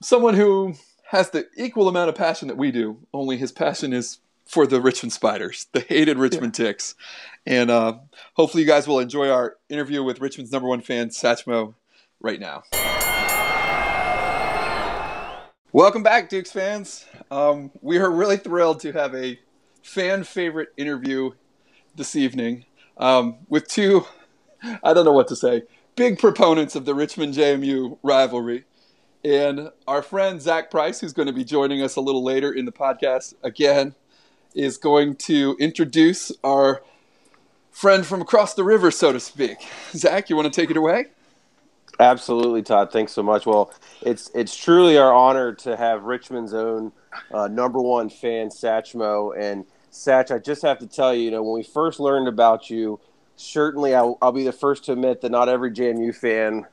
[0.00, 0.74] someone who
[1.08, 4.80] has the equal amount of passion that we do, only his passion is for the
[4.80, 6.66] Richmond Spiders, the hated Richmond yeah.
[6.66, 6.94] Ticks.
[7.44, 7.98] And uh,
[8.34, 11.74] hopefully, you guys will enjoy our interview with Richmond's number one fan, Satchmo,
[12.20, 12.62] right now.
[15.72, 17.06] Welcome back, Dukes fans.
[17.30, 19.40] Um, we are really thrilled to have a
[19.82, 21.32] fan favorite interview
[21.96, 22.66] this evening
[23.00, 24.06] um, with two,
[24.84, 25.62] I don't know what to say,
[25.96, 28.64] big proponents of the Richmond JMU rivalry.
[29.24, 32.64] And our friend Zach Price, who's going to be joining us a little later in
[32.64, 33.94] the podcast again,
[34.54, 36.82] is going to introduce our
[37.70, 39.58] friend from across the river, so to speak.
[39.92, 41.06] Zach, you want to take it away?
[41.98, 42.90] Absolutely, Todd.
[42.90, 43.44] Thanks so much.
[43.44, 46.92] Well, it's it's truly our honor to have Richmond's own
[47.30, 49.38] uh, number one fan, Satchmo.
[49.38, 52.70] And Satch, I just have to tell you, you know, when we first learned about
[52.70, 53.00] you,
[53.36, 56.66] certainly I'll, I'll be the first to admit that not every JMU fan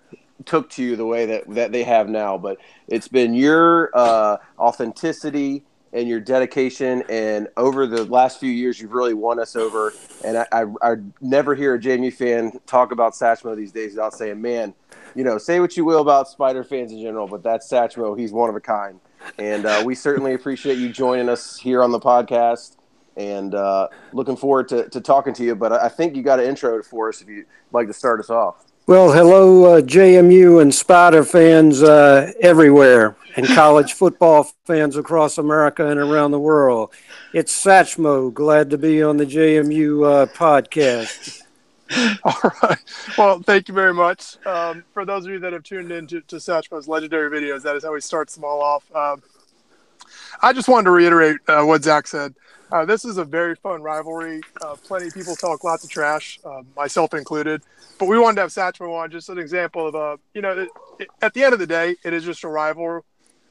[0.45, 2.37] took to you the way that, that they have now.
[2.37, 2.57] But
[2.87, 5.63] it's been your uh, authenticity
[5.93, 9.93] and your dedication, and over the last few years, you've really won us over.
[10.23, 14.13] And I, I, I never hear a JMU fan talk about Satchmo these days without
[14.13, 14.73] saying, "Man,
[15.15, 18.19] you know, say what you will about Spider fans in general, but that's Satchmo.
[18.19, 18.99] He's one of a kind."
[19.39, 22.76] And uh, we certainly appreciate you joining us here on the podcast
[23.17, 25.55] and uh, looking forward to, to talking to you.
[25.55, 28.29] But I think you got an intro for us if you'd like to start us
[28.29, 28.63] off.
[28.85, 35.85] Well, hello, uh, JMU and Spider fans uh, everywhere, and college football fans across America
[35.85, 36.93] and around the world.
[37.33, 38.33] It's Satchmo.
[38.33, 41.41] Glad to be on the JMU uh, podcast.
[42.23, 42.77] All right.
[43.17, 44.37] Well, thank you very much.
[44.45, 47.75] Um, for those of you that have tuned in to, to Satchmo's legendary videos, that
[47.75, 48.95] is how he starts them all off.
[48.95, 49.21] Um,
[50.41, 52.33] I just wanted to reiterate uh, what Zach said.
[52.71, 54.41] Uh, this is a very fun rivalry.
[54.61, 57.61] Uh, plenty of people talk lots of trash, uh, myself included.
[57.97, 60.51] But we wanted to have Satchmo on, just an example of a, uh, you know,
[60.51, 60.69] it,
[60.99, 63.01] it, at the end of the day, it is just a rivalry.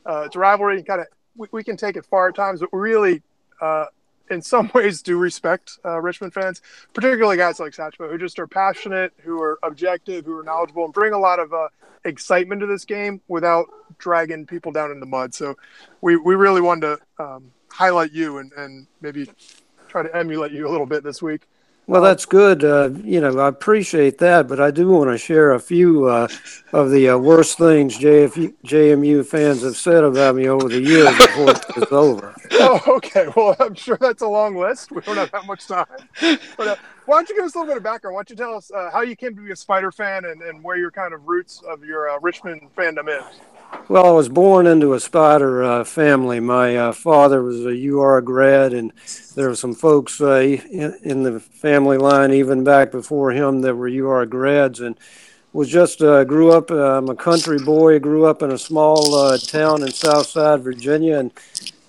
[0.05, 2.61] Uh, it's a rivalry, and kind of we, we, can take it far at times,
[2.61, 3.23] but really,
[3.61, 3.87] uh,
[4.31, 6.63] in some ways do respect uh, Richmond fans,
[6.93, 10.95] particularly guys like Satchmo, who just are passionate, who are objective, who are knowledgeable, and
[10.95, 11.69] bring a lot of uh,
[12.05, 13.67] excitement to this game without
[13.99, 15.35] dragging people down in the mud.
[15.35, 15.57] So
[16.01, 19.29] we, we really wanted to um, highlight you and, and maybe
[19.89, 21.43] try to emulate you a little bit this week.
[21.89, 22.65] Well, that's good.
[22.65, 26.27] Uh, you know, I appreciate that, but I do want to share a few uh,
[26.73, 31.51] of the uh, worst things JMU fans have said about me over the years before
[31.77, 32.35] it's over.
[32.59, 33.29] Oh, okay.
[33.37, 34.91] Well, I'm sure that's a long list.
[34.91, 35.87] We don't have that much time.
[36.57, 38.15] But uh, why don't you give us a little bit of background?
[38.15, 40.43] Why don't you tell us uh, how you came to be a Spider fan and,
[40.43, 43.41] and where your kind of roots of your uh, Richmond fandom is?
[43.89, 46.41] Well, I was born into a Spider uh, family.
[46.41, 48.93] My uh, father was a UR grad, and
[49.37, 53.77] there were some folks uh, in, in, the family line even back before him that
[53.77, 54.99] were UR grads, and
[55.53, 56.71] was just uh, grew up.
[56.71, 58.01] Uh, I'm a country boy.
[58.01, 61.31] Grew up in a small uh, town in Southside Virginia, and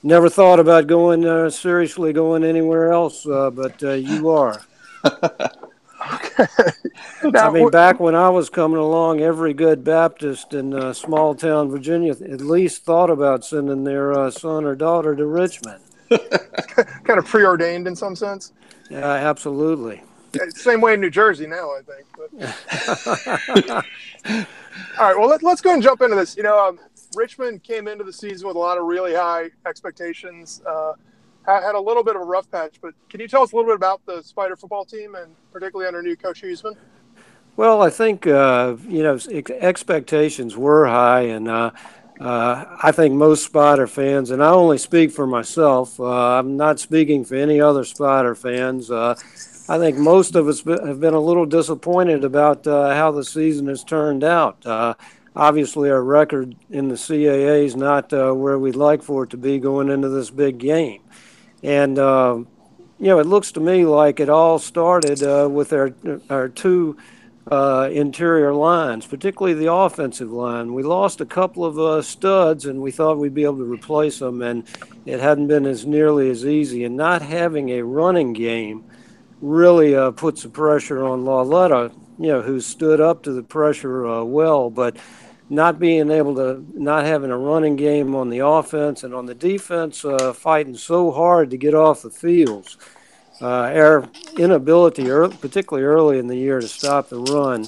[0.04, 3.24] never thought about going seriously going anywhere else.
[3.26, 4.62] but you are.
[6.14, 6.46] Okay.
[7.24, 11.36] now, I mean, back when I was coming along, every good Baptist in uh, small
[11.36, 15.82] town Virginia at least thought about sending their uh, son or daughter to Richmond.
[16.10, 18.54] kind of preordained in some sense.
[18.90, 20.02] Yeah, absolutely.
[20.50, 22.06] Same way in New Jersey now, I think.
[22.16, 23.70] But...
[25.00, 26.38] All right, well, let, us go and jump into this.
[26.38, 26.80] You know, um,
[27.16, 30.62] Richmond came into the season with a lot of really high expectations.
[30.66, 30.94] Uh,
[31.48, 33.70] had a little bit of a rough patch, but can you tell us a little
[33.70, 36.76] bit about the Spider football team and particularly under new coach Huesman?
[37.56, 39.18] Well, I think uh, you know
[39.60, 41.72] expectations were high, and uh,
[42.20, 46.00] uh, I think most Spider fans, and I only speak for myself.
[46.00, 48.92] Uh, I'm not speaking for any other Spider fans.
[48.92, 49.16] Uh,
[49.70, 53.68] I think most of us have been a little disappointed about uh, how the season
[53.68, 54.64] has turned out.
[55.36, 59.58] obviously, our record in the CAA is not where we'd like for it to be
[59.58, 61.02] going into this big game.
[61.64, 62.44] And, uh,
[63.00, 65.94] you know, it looks to me like it all started uh, with our,
[66.30, 66.98] our two
[67.50, 70.74] uh, interior lines, particularly the offensive line.
[70.74, 74.20] We lost a couple of uh, studs, and we thought we'd be able to replace
[74.20, 74.64] them, and
[75.06, 76.84] it hadn't been as nearly as easy.
[76.84, 78.84] And not having a running game
[79.42, 84.06] really uh, puts the pressure on Lauletta, you know, who stood up to the pressure
[84.08, 84.70] uh, well.
[84.70, 84.98] But
[85.50, 89.36] not being able to, not having a running game on the offense and on the
[89.36, 92.78] defense, uh, fighting so hard to get off the fields.
[93.42, 95.06] Uh, our inability,
[95.38, 97.66] particularly early in the year, to stop the run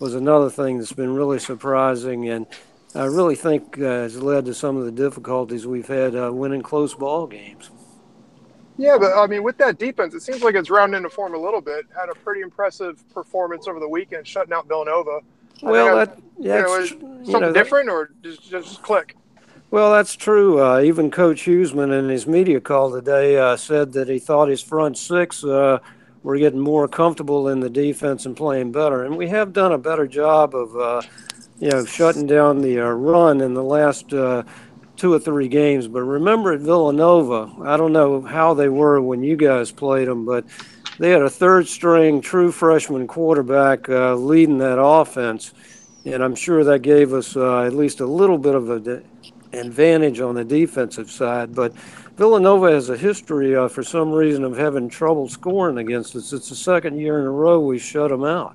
[0.00, 2.46] was another thing that's been really surprising and
[2.94, 6.62] I really think uh, has led to some of the difficulties we've had uh, winning
[6.62, 7.70] close ball games.
[8.78, 11.38] Yeah, but I mean, with that defense, it seems like it's rounding into form a
[11.38, 11.84] little bit.
[11.94, 15.20] Had a pretty impressive performance over the weekend, shutting out Villanova.
[15.62, 19.16] Well, that, yeah, something know, different or just just click.
[19.70, 20.60] Well, that's true.
[20.60, 24.62] Uh, even Coach Huesman in his media call today uh, said that he thought his
[24.62, 25.78] front six uh,
[26.24, 29.04] were getting more comfortable in the defense and playing better.
[29.04, 31.02] And we have done a better job of, uh,
[31.60, 34.42] you know, shutting down the uh, run in the last uh,
[34.96, 35.86] two or three games.
[35.86, 40.24] But remember at Villanova, I don't know how they were when you guys played them,
[40.24, 40.44] but
[41.00, 45.54] they had a third string true freshman quarterback uh, leading that offense,
[46.04, 49.02] and I'm sure that gave us uh, at least a little bit of an
[49.54, 51.54] advantage on the defensive side.
[51.54, 51.74] But
[52.18, 56.34] Villanova has a history, uh, for some reason, of having trouble scoring against us.
[56.34, 58.54] It's the second year in a row we shut them out.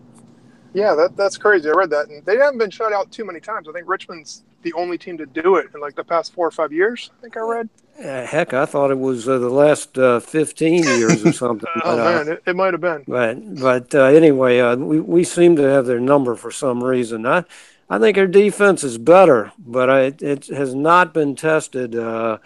[0.76, 1.68] Yeah, that, that's crazy.
[1.68, 3.68] I read that, and they haven't been shut out too many times.
[3.68, 6.52] I think Richmond's the only team to do it in like the past four or
[6.52, 7.10] five years.
[7.18, 7.70] I think I read.
[7.98, 11.70] Uh, heck, I thought it was uh, the last uh, 15 years or something.
[11.86, 13.06] oh, man, it, it might have been.
[13.08, 17.26] But, but uh, anyway, uh, we, we seem to have their number for some reason.
[17.26, 17.46] I,
[17.90, 22.40] I think our defense is better, but I, it has not been tested uh,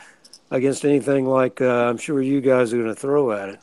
[0.52, 3.60] against anything like I'm sure you guys are going to throw at it.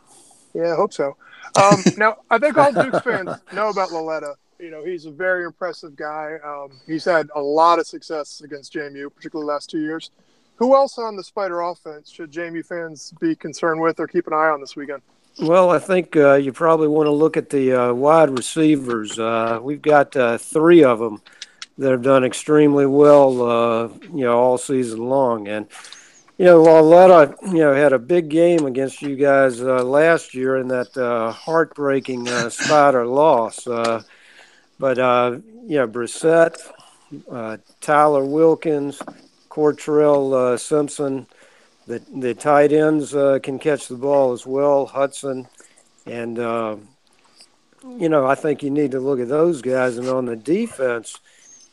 [0.55, 1.16] Yeah, I hope so.
[1.62, 4.34] Um, now, I think all Dukes fans know about Lauletta.
[4.59, 6.39] You know, he's a very impressive guy.
[6.45, 10.11] Um, he's had a lot of success against JMU, particularly the last two years.
[10.57, 14.33] Who else on the Spider offense should JMU fans be concerned with or keep an
[14.33, 15.03] eye on this weekend?
[15.39, 19.19] Well, I think uh, you probably want to look at the uh, wide receivers.
[19.19, 21.21] Uh, we've got uh, three of them
[21.77, 25.47] that have done extremely well, uh, you know, all season long.
[25.47, 25.67] And
[26.39, 30.57] you know, Lauletta, you know, had a big game against you guys uh, last year
[30.57, 30.95] in that
[31.35, 33.65] heartbreaking Spider loss.
[33.65, 36.57] but you know, Brissett,
[37.83, 39.03] Tyler Wilkins,
[39.57, 41.27] Cortrell uh, Simpson.
[41.87, 45.49] The, the tight ends uh, can catch the ball as well, Hudson.
[46.05, 46.77] And, uh,
[47.83, 49.97] you know, I think you need to look at those guys.
[49.97, 51.19] And on the defense,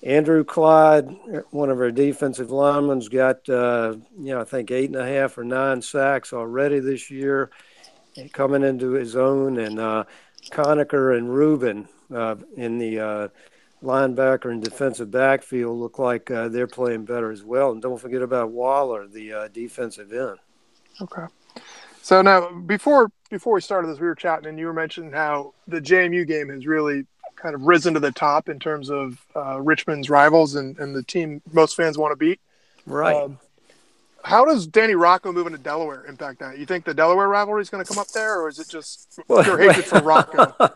[0.01, 1.13] Andrew Clyde,
[1.51, 5.37] one of our defensive linemen's got, uh, you know, I think eight and a half
[5.37, 7.51] or nine sacks already this year.
[8.31, 10.03] coming into his own, and uh,
[10.51, 13.27] Conacher and Rubin uh, in the uh,
[13.83, 17.71] linebacker and defensive backfield look like uh, they're playing better as well.
[17.71, 20.37] And don't forget about Waller, the uh, defensive end.
[21.01, 21.25] Okay.
[22.01, 25.53] So now, before before we started this, we were chatting, and you were mentioning how
[25.67, 27.05] the JMU game has really
[27.35, 31.03] kind of risen to the top in terms of uh, Richmond's rivals and, and the
[31.03, 32.39] team most fans want to beat.
[32.85, 33.15] Right.
[33.15, 33.39] Um,
[34.23, 36.57] how does Danny Rocco moving to Delaware impact that?
[36.57, 39.19] You think the Delaware rivalry is going to come up there, or is it just
[39.27, 40.53] well, pure hatred for Rocco?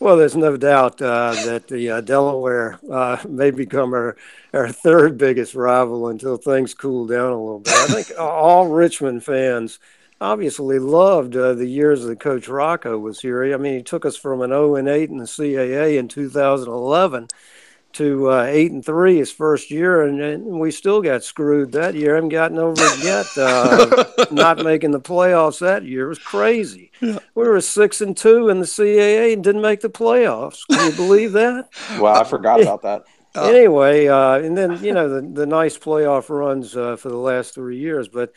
[0.00, 4.16] well, there's no doubt uh, that the uh, Delaware uh, may become our,
[4.52, 7.72] our third biggest rival until things cool down a little bit.
[7.74, 9.78] I think all Richmond fans
[10.20, 13.52] obviously loved uh, the years that Coach Rocco was here.
[13.52, 17.28] I mean, he took us from an 0 and 8 in the CAA in 2011
[17.94, 21.94] to uh, eight and three his first year, and, and, we still got screwed that
[21.94, 22.12] year.
[22.12, 23.26] I haven't gotten over it yet.
[23.36, 26.90] Uh, not making the playoffs that year it was crazy.
[27.00, 27.18] Yeah.
[27.34, 30.66] We were six and two in the CAA and didn't make the playoffs.
[30.70, 31.68] Can you believe that?
[32.00, 33.04] Well, I forgot about that.
[33.34, 37.16] Uh, anyway, uh, and then you know the the nice playoff runs uh, for the
[37.16, 38.32] last three years, but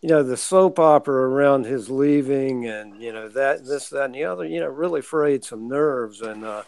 [0.00, 4.14] you know the soap opera around his leaving, and you know that this that and
[4.14, 6.44] the other, you know, really frayed some nerves and.
[6.44, 6.62] Uh,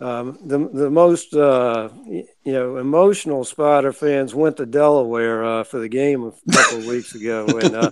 [0.00, 5.80] um, the the most uh, you know emotional Spider fans went to Delaware uh, for
[5.80, 7.90] the game a couple of weeks ago and uh,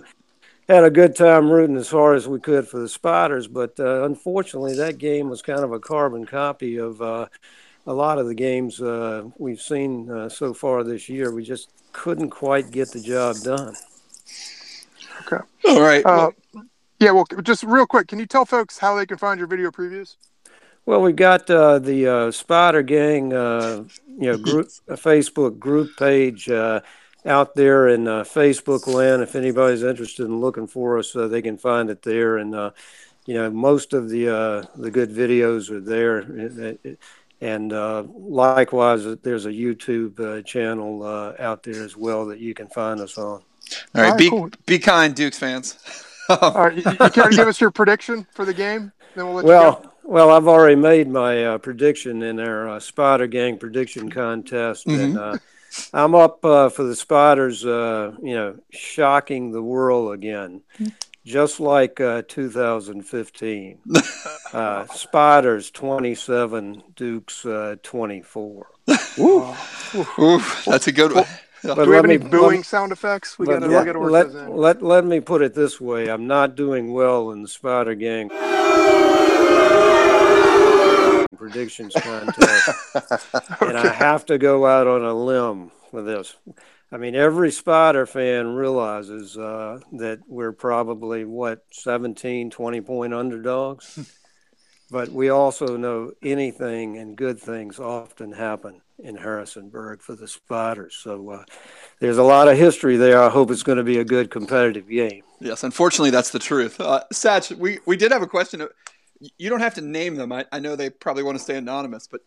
[0.69, 3.47] had a good time rooting as far as we could for the Spiders.
[3.47, 7.27] But uh, unfortunately, that game was kind of a carbon copy of uh,
[7.85, 11.33] a lot of the games uh, we've seen so far this year.
[11.33, 13.75] We just couldn't quite get the job done.
[15.25, 15.43] Okay.
[15.67, 16.05] All right.
[16.05, 16.33] Well,
[16.99, 17.11] yeah.
[17.11, 20.15] Well, just real quick, can you tell folks how they can find your video previews?
[20.87, 26.49] Well, we've got uh, the uh, Spider Gang, uh, you know, group, Facebook group page
[26.49, 26.79] uh,
[27.25, 29.21] out there in uh, Facebook land.
[29.21, 32.37] If anybody's interested in looking for us, uh, they can find it there.
[32.37, 32.53] And
[33.25, 36.19] you know, most of the the good videos are there.
[37.41, 37.71] And
[38.29, 41.03] likewise, there's a YouTube channel
[41.37, 43.25] out there as well that you can find us on.
[43.25, 43.41] All
[43.93, 44.49] right, All right be cool.
[44.65, 45.77] be kind, Dukes fans.
[46.29, 48.93] All right, you, you care to give us your prediction for the game?
[49.15, 49.93] Then we'll let well, you go.
[50.07, 55.01] Well, I've already made my uh, prediction in our uh, Spider Gang prediction contest, mm-hmm.
[55.01, 55.37] and uh,
[55.93, 57.65] I'm up uh, for the Spiders.
[57.65, 60.61] Uh, you know, shocking the world again,
[61.25, 63.79] just like uh, 2015.
[64.95, 67.45] Spiders 27, Dukes
[67.83, 68.67] 24.
[69.19, 69.55] Ooh.
[70.19, 71.25] Ooh, that's a good one.
[71.63, 73.37] But Do we have any me, booing let, sound effects?
[73.37, 76.93] We got to let, let, let, let me put it this way: I'm not doing
[76.93, 78.29] well in the Spider Gang
[81.47, 83.15] predictions contest, okay.
[83.61, 86.35] and I have to go out on a limb with this.
[86.91, 94.17] I mean, every Spider fan realizes uh, that we're probably what 17, 20 point underdogs,
[94.91, 100.95] but we also know anything and good things often happen in Harrisonburg for the Spiders.
[100.95, 101.43] So uh,
[101.99, 103.21] there's a lot of history there.
[103.21, 105.23] I hope it's going to be a good competitive game.
[105.39, 106.79] Yes, unfortunately, that's the truth.
[106.79, 108.67] Uh, Satch, we, we did have a question
[109.37, 110.31] you don't have to name them.
[110.31, 112.21] I, I know they probably want to stay anonymous, but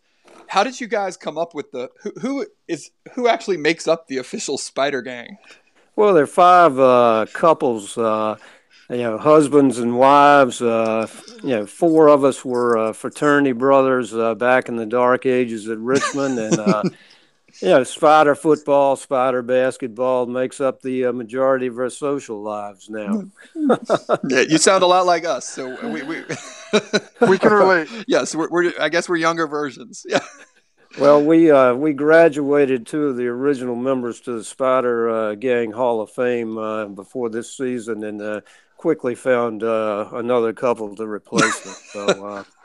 [0.46, 4.08] how did you guys come up with the who, who is who actually makes up
[4.08, 5.38] the official Spider Gang?
[5.96, 8.36] Well, there are five uh, couples, uh,
[8.88, 10.62] you know, husbands and wives.
[10.62, 11.06] Uh,
[11.42, 15.68] you know, four of us were uh, fraternity brothers uh, back in the dark ages
[15.68, 16.82] at Richmond, and uh,
[17.60, 22.88] you know, spider football, spider basketball makes up the uh, majority of our social lives
[22.88, 23.24] now.
[24.28, 26.22] yeah, you sound a lot like us, so we we,
[27.28, 27.88] we can relate.
[28.06, 30.04] yes, we're, we're, I guess we're younger versions.
[30.10, 30.20] Yeah.
[30.98, 35.70] Well, we uh, we graduated two of the original members to the Spider uh, Gang
[35.70, 38.40] Hall of Fame uh, before this season, and uh,
[38.76, 41.74] quickly found uh, another couple to replace them.
[41.92, 42.44] So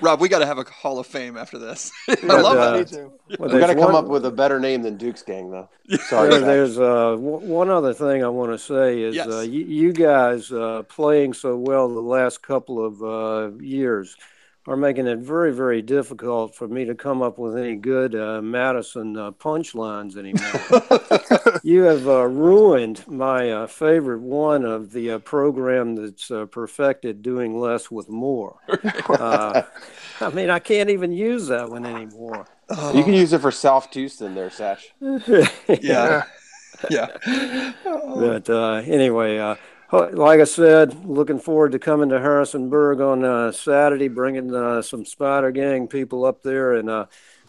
[0.00, 1.92] Rob, we got to have a Hall of Fame after this.
[2.08, 2.92] I love uh, it.
[3.38, 5.68] Well, we got to come one, up with a better name than Duke's Gang, though.
[5.98, 6.30] Sorry.
[6.30, 9.26] There, there's uh, one other thing I want to say is yes.
[9.26, 14.16] uh, you, you, guys uh, playing so well the last couple of uh, years
[14.66, 18.40] are making it very, very difficult for me to come up with any good uh,
[18.40, 21.60] Madison uh, punchlines anymore.
[21.62, 27.20] you have uh, ruined my uh, favorite one of the uh, program that's uh, perfected
[27.20, 28.58] doing less with more.
[28.68, 29.64] I
[30.32, 32.46] mean, I can't even use that one anymore.
[32.94, 34.84] You can use it for Sam Houston there, Satch.
[35.82, 36.24] yeah.
[36.88, 37.72] yeah.
[37.84, 38.48] But
[38.88, 39.56] anyway,
[40.12, 45.04] like I said, looking forward to coming to Harrisonburg on uh, Saturday, bringing uh, some
[45.04, 47.06] Spider Gang people up there, and uh,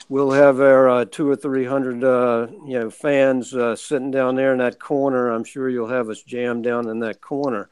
[0.10, 4.36] we'll have our uh, two or three hundred, uh, you know, fans uh, sitting down
[4.36, 5.30] there in that corner.
[5.30, 7.70] I'm sure you'll have us jammed down in that corner.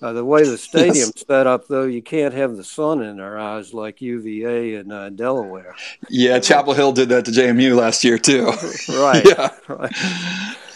[0.00, 3.38] Uh, the way the stadium's set up, though, you can't have the sun in our
[3.38, 5.74] eyes like UVA and uh, Delaware.
[6.08, 8.52] Yeah, Chapel Hill did that to JMU last year too.
[8.88, 9.24] Right.
[9.26, 9.50] yeah.
[9.68, 9.92] Right.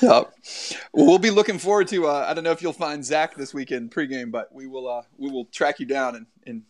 [0.02, 0.24] Yeah.
[0.92, 2.08] Well, we'll be looking forward to.
[2.08, 4.88] Uh, I don't know if you'll find Zach this weekend pregame, but we will.
[4.88, 6.62] Uh, we will track you down and, and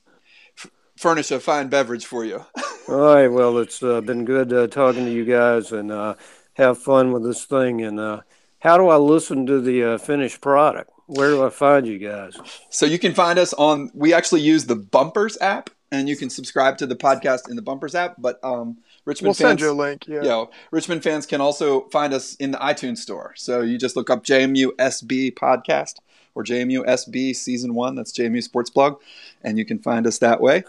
[0.59, 2.45] f- furnish a fine beverage for you.
[2.89, 3.29] All right.
[3.29, 6.15] Well, it's uh, been good uh, talking to you guys and uh,
[6.55, 7.81] have fun with this thing.
[7.81, 8.21] And uh,
[8.59, 10.91] how do I listen to the uh, finished product?
[11.07, 12.37] Where do I find you guys?
[12.71, 13.91] So you can find us on.
[13.95, 17.63] We actually use the Bumpers app, and you can subscribe to the podcast in the
[17.63, 18.17] Bumpers app.
[18.19, 20.07] But um, Richmond We'll send fans, you a link.
[20.07, 20.23] Yeah.
[20.23, 23.35] you know, Richmond fans can also find us in the iTunes store.
[23.37, 25.97] So you just look up JMU SB podcast
[26.35, 27.95] or JMU SB season one.
[27.95, 29.01] That's JMU Sports Blog,
[29.43, 30.65] and you can find us that way.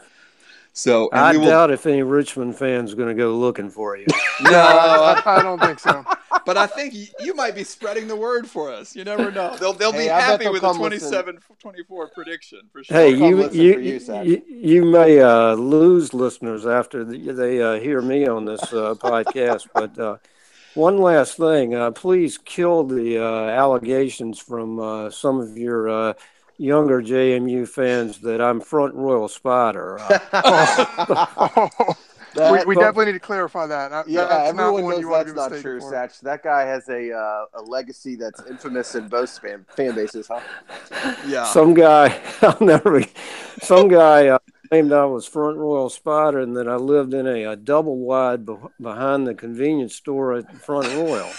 [0.73, 3.69] So and I we will, doubt if any Richmond fans are going to go looking
[3.69, 4.07] for you.
[4.43, 6.03] no, I, I don't think so.
[6.47, 8.95] but I think y- you might be spreading the word for us.
[8.95, 9.55] You never know.
[9.55, 11.13] They'll they'll be Hey, I bet happy they'll with a come listen.
[11.13, 12.97] 27-24 prediction for sure.
[12.97, 17.75] Hey, you you, you, you, you, you may uh, lose listeners after the, they uh,
[17.79, 20.17] hear me on this uh, podcast, but uh,
[20.73, 26.13] one last thing, uh, please kill the uh, allegations from uh, some of your uh,
[26.57, 29.99] younger JMU fans that I'm front royal spotter.
[32.35, 33.91] Uh, we, we but- definitely need to clarify that.
[33.91, 35.91] That- Yeah, that's not everyone one knows you that's not true, for.
[35.91, 36.19] Satch.
[36.21, 40.39] That guy has a uh, a legacy that's infamous in both fan, fan bases, huh?
[41.27, 41.45] Yeah.
[41.45, 43.03] some guy, I'll never,
[43.61, 44.39] some guy uh,
[44.69, 48.47] claimed I was front royal spotter and that I lived in a, a double wide
[48.47, 51.29] be- behind the convenience store at Front Royal.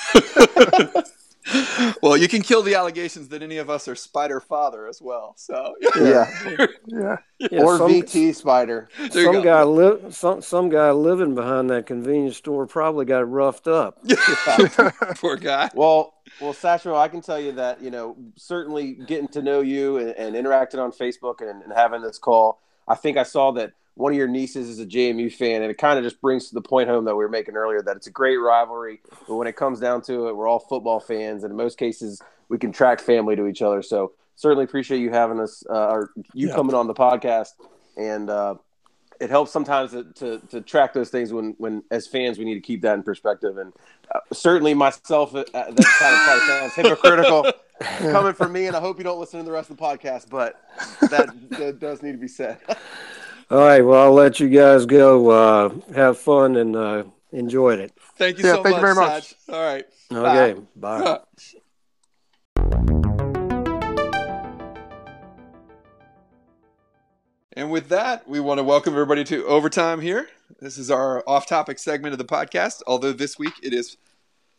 [2.03, 5.35] Well, you can kill the allegations that any of us are Spider Father as well.
[5.37, 6.31] So Yeah.
[6.87, 7.17] Yeah.
[7.39, 8.89] Yeah, or some- VT Spider.
[9.13, 13.69] there some guy li- some some guy living behind that convenience store probably got roughed
[13.69, 13.99] up.
[15.19, 15.71] Poor guy.
[15.75, 19.99] Well, well, Satchel, I can tell you that you know certainly getting to know you
[19.99, 22.61] and, and interacting on Facebook and, and having this call.
[22.89, 25.79] I think I saw that one of your nieces is a JMU fan, and it
[25.79, 28.07] kind of just brings to the point home that we were making earlier that it's
[28.09, 29.01] a great rivalry.
[29.29, 32.21] But when it comes down to it, we're all football fans, and in most cases,
[32.49, 33.83] we can track family to each other.
[33.83, 36.55] So certainly appreciate you having us, uh, or you Yeah.
[36.55, 37.51] coming on the podcast,
[37.97, 38.57] and uh,
[39.21, 42.55] it helps sometimes to, to, to track those things when, when as fans we need
[42.55, 43.59] to keep that in perspective.
[43.59, 43.73] And
[44.13, 47.47] uh, certainly myself, uh, that kind of probably sounds hypocritical
[48.11, 50.29] coming from me, and I hope you don't listen to the rest of the podcast,
[50.29, 50.61] but
[51.11, 51.29] that,
[51.59, 52.59] that does need to be said.
[53.55, 55.31] All right, well I'll let you guys go.
[55.31, 57.93] Uh, have fun and uh, enjoyed it.
[58.17, 58.81] Thank you Yeah, so thank much.
[58.81, 59.37] you very much.
[59.47, 59.55] Satch.
[59.55, 59.87] All right.
[60.13, 61.21] Okay, bye.
[67.53, 70.27] And with that, we want to welcome everybody to Overtime here.
[70.59, 73.97] This is our off topic segment of the podcast, although this week it is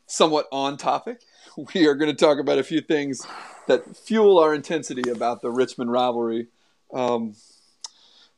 [0.07, 1.19] somewhat on topic.
[1.73, 3.27] We are going to talk about a few things
[3.67, 6.47] that fuel our intensity about the Richmond rivalry.
[6.93, 7.33] Um,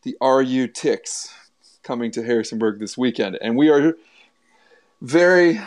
[0.07, 1.33] the RU Ticks
[1.83, 3.37] coming to Harrisonburg this weekend.
[3.41, 3.93] And we are
[5.01, 5.59] very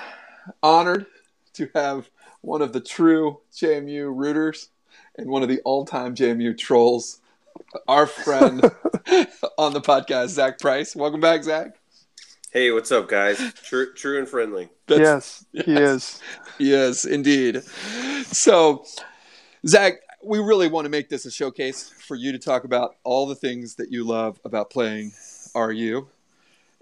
[0.62, 1.04] honored
[1.52, 2.08] to have
[2.40, 4.70] one of the true JMU rooters
[5.18, 7.20] and one of the all time JMU trolls
[7.86, 8.62] our friend
[9.58, 10.96] on the podcast, Zach Price.
[10.96, 11.76] Welcome back, Zach.
[12.50, 13.52] Hey, what's up, guys?
[13.62, 14.70] True, true and friendly.
[14.88, 16.18] yes, he is.
[16.58, 17.62] Yes, indeed.
[18.24, 18.86] So,
[19.66, 23.26] Zach, we really want to make this a showcase for you to talk about all
[23.26, 25.12] the things that you love about playing
[25.54, 26.08] RU.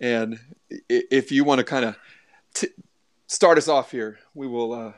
[0.00, 0.38] And
[0.88, 1.96] if you want to kind of
[2.54, 2.68] t-
[3.26, 4.92] start us off here, we will uh,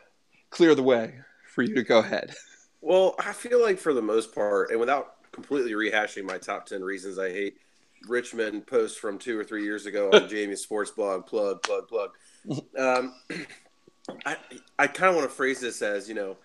[0.50, 2.34] clear the way for you to go ahead.
[2.80, 6.82] Well, I feel like for the most part, and without completely rehashing my top 10
[6.82, 7.58] reasons I hate
[8.08, 12.10] Richmond post from two or three years ago on Jamie's sports blog, plug, plug, plug.
[12.78, 13.14] Um,
[14.24, 14.36] I,
[14.78, 16.38] I kind of want to phrase this as, you know,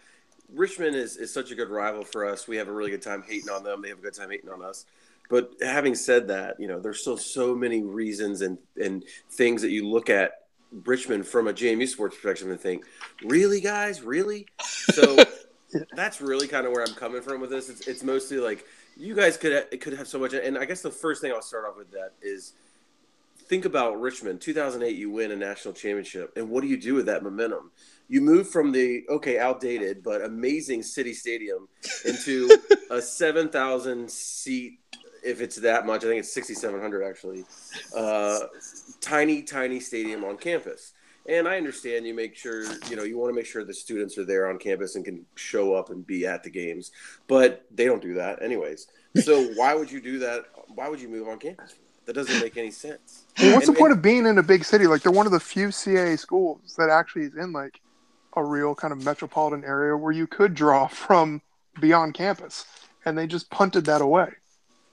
[0.54, 2.48] Richmond is, is such a good rival for us.
[2.48, 3.82] We have a really good time hating on them.
[3.82, 4.86] They have a good time hating on us.
[5.30, 9.72] But having said that, you know, there's still so many reasons and, and things that
[9.72, 12.86] you look at Richmond from a JMU sports perspective and think,
[13.24, 14.48] really, guys, really?
[14.62, 15.18] So
[15.96, 17.70] that's really kind of where I'm coming from with this.
[17.70, 18.66] It's, it's mostly like
[18.98, 20.34] you guys could it could have so much.
[20.34, 22.54] And I guess the first thing I'll start off with that is
[23.48, 24.42] think about Richmond.
[24.42, 27.72] 2008, you win a national championship, and what do you do with that momentum?
[28.08, 31.68] You move from the okay, outdated but amazing city stadium
[32.06, 32.50] into
[32.92, 34.80] a 7,000 seat.
[35.24, 37.46] If it's that much, I think it's 6,700 actually.
[37.96, 38.40] Uh,
[39.02, 40.94] tiny, tiny stadium on campus.
[41.28, 44.16] And I understand you make sure, you know, you want to make sure the students
[44.20, 46.92] are there on campus and can show up and be at the games,
[47.28, 48.86] but they don't do that anyways.
[49.24, 50.44] So why would you do that?
[50.68, 51.74] Why would you move on campus?
[52.06, 53.26] That doesn't make any sense.
[53.40, 54.86] Well, what's And- the point of being in a big city?
[54.86, 57.82] Like they're one of the few CAA schools that actually is in like
[58.36, 61.42] a real kind of metropolitan area where you could draw from
[61.80, 62.66] beyond campus.
[63.06, 64.30] and they just punted that away.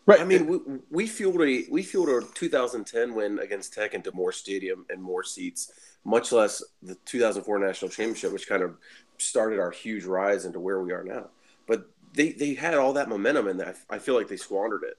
[0.05, 0.21] Right.
[0.21, 0.59] I mean, we,
[0.91, 5.23] we fueled a we fueled a 2010 win against Tech into more stadium and more
[5.23, 5.73] seats,
[6.05, 8.77] much less the 2004 national championship, which kind of
[9.19, 11.29] started our huge rise into where we are now.
[11.69, 14.99] But they they had all that momentum, and I, I feel like they squandered it.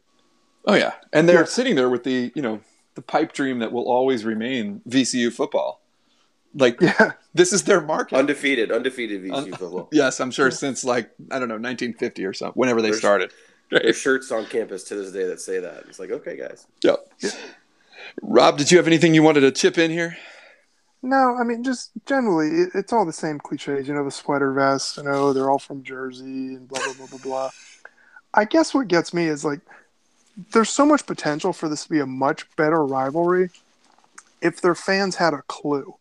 [0.66, 1.46] oh yeah, and they're Yeah.
[1.46, 2.62] sitting there with the you know
[2.96, 5.82] the pipe dream that will always remain VCU football.
[6.56, 8.16] Like Yeah, this is their market.
[8.18, 9.90] Undefeated, undefeated VCU Un- football.
[9.92, 13.32] yes, I'm sure since like I don't know 1950 or something, whenever they There's- started.
[13.72, 15.86] There's shirts on campus to this day that say that.
[15.88, 16.68] It's like, okay, guys.
[16.84, 17.08] Yep.
[18.22, 20.16] Rob, did you have anything you wanted to chip in here?
[21.02, 23.88] no, I mean just generally, it, it's all the same cliches.
[23.88, 24.98] You know, the sweater vest.
[24.98, 26.24] You know, they're all from Jersey
[26.56, 27.50] and blah blah blah blah blah.
[28.34, 29.60] I guess what gets me is like,
[30.52, 33.50] there's so much potential for this to be a much better rivalry
[34.42, 35.96] if their fans had a clue.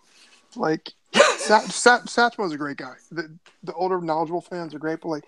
[0.56, 2.94] Like, Sat, Sat, Satchmo's a great guy.
[3.10, 3.30] The,
[3.62, 5.24] the older, knowledgeable fans are great, but like,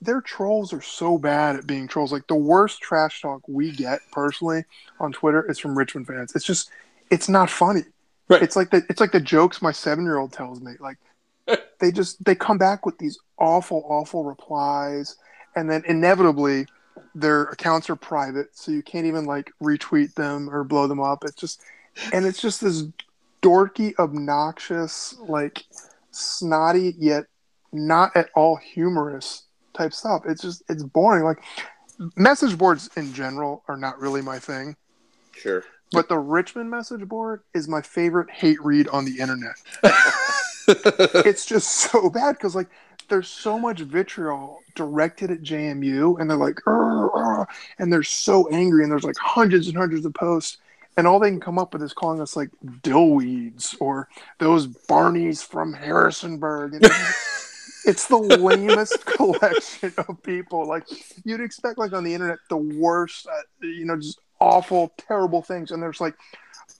[0.00, 2.12] their trolls are so bad at being trolls.
[2.12, 4.64] Like, the worst trash talk we get personally
[4.98, 6.34] on Twitter is from Richmond fans.
[6.34, 6.70] It's just,
[7.10, 7.82] it's not funny.
[8.28, 8.42] Right.
[8.42, 10.72] It's like the, it's like the jokes my seven year old tells me.
[10.80, 10.96] Like,
[11.80, 15.16] they just they come back with these awful, awful replies,
[15.54, 16.66] and then inevitably
[17.14, 21.24] their accounts are private, so you can't even like retweet them or blow them up.
[21.24, 21.62] It's just,
[22.12, 22.84] and it's just this
[23.42, 25.64] dorky, obnoxious, like
[26.10, 27.24] snotty yet
[27.72, 30.22] not at all humorous type stuff.
[30.26, 31.24] It's just it's boring.
[31.24, 31.42] Like
[32.16, 34.76] message boards in general are not really my thing,
[35.32, 35.64] Sure.
[35.90, 39.54] but the Richmond message board is my favorite hate read on the internet.
[41.26, 42.68] it's just so bad because like
[43.08, 48.48] there's so much vitriol directed at JMU, and they're like, "Arr, arr," and they're so
[48.48, 50.58] angry, and there's like hundreds and hundreds of posts,
[50.96, 52.50] and all they can come up with is calling us like
[52.82, 56.74] dillweeds or those Barneys from Harrisonburg.
[56.74, 56.84] And
[57.86, 60.66] it's, the lamest collection of people.
[60.66, 60.84] Like
[61.24, 65.70] you'd expect, like on the internet, the worst, uh, you know, just awful, terrible things,
[65.70, 66.14] and there's like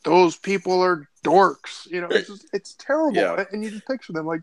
[0.05, 1.87] those people are dorks.
[1.91, 3.45] You know, it's just, it's terrible, Yeah.
[3.53, 4.43] and you just picture them like.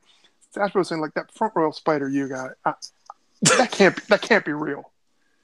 [0.55, 2.73] Satch was saying, like that front royal spider you got, uh,
[3.43, 4.91] that can't be, that can't be real.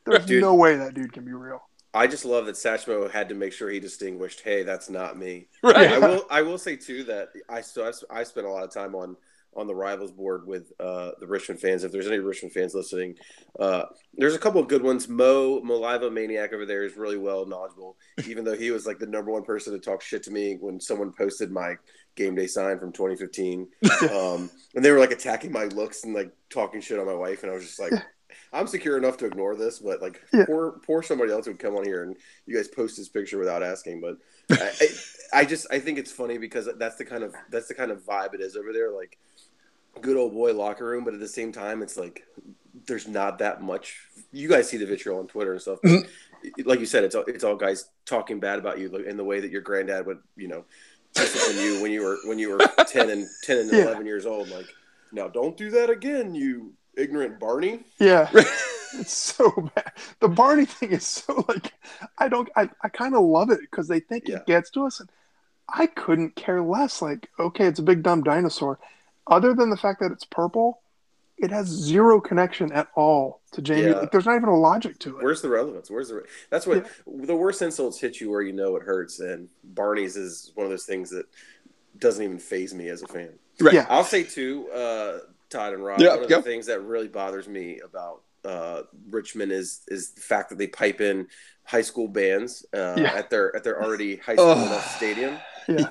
[0.03, 0.41] There's Dude.
[0.41, 1.61] no way that dude can be real.
[1.95, 4.41] I just love that Satchmo had to make sure he distinguished.
[4.41, 5.47] Hey, that's not me.
[5.63, 5.93] right.
[5.93, 6.25] I will.
[6.29, 9.15] I will say too that I still I spent a lot of time on
[9.55, 11.83] on the rivals board with uh, the Richmond fans.
[11.85, 13.15] If there's any Richmond fans listening,
[13.57, 13.83] uh,
[14.13, 15.07] there's a couple of good ones.
[15.07, 17.95] Mo Moliva Maniac over there is really well knowledgeable.
[18.27, 20.79] Even though he was like the number one person to talk shit to me when
[20.79, 21.75] someone posted my
[22.15, 23.67] game day sign from 2015,
[24.11, 27.43] um, and they were like attacking my looks and like talking shit on my wife,
[27.43, 27.93] and I was just like.
[28.53, 30.45] I'm secure enough to ignore this, but like Yeah.
[30.45, 32.15] poor poor somebody else would come on here and
[32.45, 34.01] you guys post his picture without asking.
[34.01, 34.17] But
[34.61, 37.73] I, I, I just I think it's funny because that's the kind of that's the
[37.73, 38.91] kind of vibe it is over there.
[38.91, 39.17] Like
[40.01, 42.23] good old boy locker room, but at the same time, it's like
[42.87, 43.97] there's not that much.
[44.31, 45.79] You guys see the vitriol on Twitter and stuff.
[45.81, 46.09] but mm-hmm.
[46.69, 49.39] Like you said, it's all, it's all guys talking bad about you in the way
[49.39, 50.63] that your granddad would, you know,
[51.15, 53.83] discipline you when you were when you were ten and ten and Yeah.
[53.85, 54.49] eleven years old.
[54.49, 54.67] Like,
[55.11, 57.79] now don't do that again, you ignorant Barney.
[57.99, 59.91] Yeah, it's so bad.
[60.19, 61.73] The Barney thing is so like
[62.17, 64.37] I don't I, I kind of love it because they think Yeah.
[64.37, 65.09] it gets to us, and
[65.69, 67.01] I couldn't care less.
[67.01, 68.79] Like, okay, it's a big dumb dinosaur.
[69.27, 70.81] Other than the fact that it's purple,
[71.37, 73.81] it has zero connection at all to JMU.
[73.91, 73.99] Yeah.
[73.99, 75.23] Like, there's not even a logic to it.
[75.23, 75.89] Where's the relevance?
[75.89, 76.23] Where's the?
[76.51, 80.51] That's what the worst insults hit you where you know it hurts, and Barney's is
[80.55, 81.25] one of those things that
[81.97, 83.29] doesn't even phase me as a fan.
[83.59, 83.73] Right.
[83.73, 83.85] Yeah.
[83.89, 85.19] I'll say too, uh,
[85.49, 85.99] Todd and Rob.
[85.99, 90.21] Yeah, one of the things that really bothers me about uh, Richmond is is the
[90.21, 91.27] fact that they pipe in
[91.63, 93.13] high school bands uh, Yeah.
[93.13, 95.37] at their at their already high school enough stadium.
[95.67, 95.89] Yeah.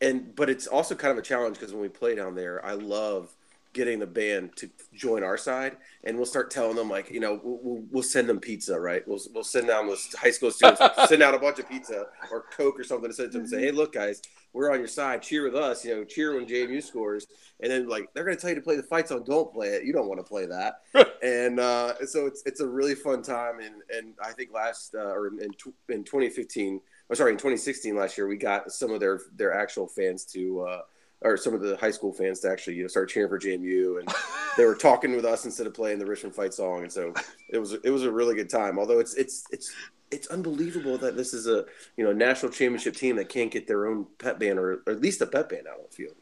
[0.00, 2.72] And but it's also kind of a challenge because when we play down there, I
[2.72, 3.34] love
[3.74, 7.38] getting the band to join our side, and we'll start telling them like, you know,
[7.42, 9.06] we'll, we'll, we'll send them pizza, right?
[9.06, 12.44] We'll we'll send down those high school students, send out a bunch of pizza or
[12.56, 14.22] Coke or something to send to them and say, hey, look, guys,
[14.54, 15.20] we're on your side.
[15.20, 17.26] Cheer with us, you know, cheer when JMU scores,
[17.60, 19.24] and then like they're going to tell you to play the fight song.
[19.26, 19.84] Don't play it.
[19.84, 20.80] You don't want to play that.
[21.22, 25.12] and uh, so it's it's a really fun time, and and I think last uh,
[25.12, 25.40] or in
[25.88, 29.86] in 2015 or sorry, in 2016 last year, we got some of their their actual
[29.86, 30.80] fans to, uh,
[31.20, 33.98] or some of the high school fans to actually you know start cheering for JMU,
[34.00, 34.08] and
[34.56, 37.12] they were talking with us instead of playing the Richmond fight song, and so
[37.48, 38.78] it was it was a really good time.
[38.78, 39.72] Although it's it's it's
[40.10, 41.64] it's unbelievable that this is a
[41.96, 45.00] you know national championship team that can't get their own pep band or, or at
[45.00, 46.14] least a pep band out on the field.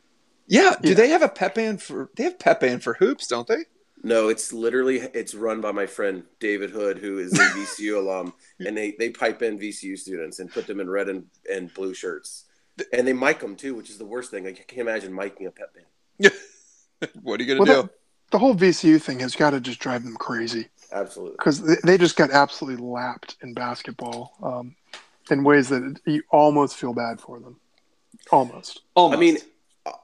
[0.47, 0.75] Yeah.
[0.81, 0.95] Do Yeah.
[0.95, 2.11] they have a pep band for?
[2.17, 3.65] They have pep band for hoops, don't they?
[4.05, 8.33] No, it's literally it's run by my friend David Hood, who is a VCU alum,
[8.59, 11.95] and they they pipe in VCU students and put them in red and, and blue
[11.95, 12.47] shirts,
[12.93, 14.45] and they mic them too, which is the worst thing.
[14.45, 16.33] Like, I can't imagine miking a pet band.
[17.23, 17.91] What are you gonna that,
[18.31, 20.69] the whole VCU thing has got to just drive them crazy.
[20.93, 21.37] Absolutely.
[21.39, 24.77] because they, they just got absolutely lapped in basketball um,
[25.31, 27.59] in ways that you almost feel bad for them.
[28.31, 28.83] Almost.
[28.95, 29.17] Almost.
[29.17, 29.39] I mean,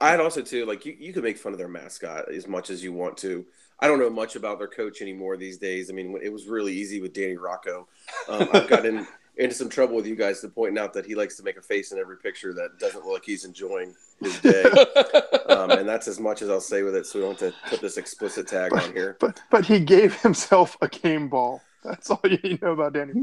[0.01, 0.95] I'd also too like you.
[0.99, 3.45] You can make fun of their mascot as much as you want to.
[3.79, 5.89] I don't know much about their coach anymore these days.
[5.89, 7.87] I mean, it was really easy with Danny Rocco.
[8.27, 9.07] Um, I've gotten
[9.37, 11.61] into some trouble with you guys to point out that he likes to make a
[11.61, 14.63] face in every picture that doesn't look like he's enjoying his day.
[15.49, 17.05] um, and that's as much as I'll say with it.
[17.05, 19.17] So we don't have to put this explicit tag on here.
[19.19, 21.61] But but he gave himself a game ball.
[21.83, 23.13] That's all you know about Danny.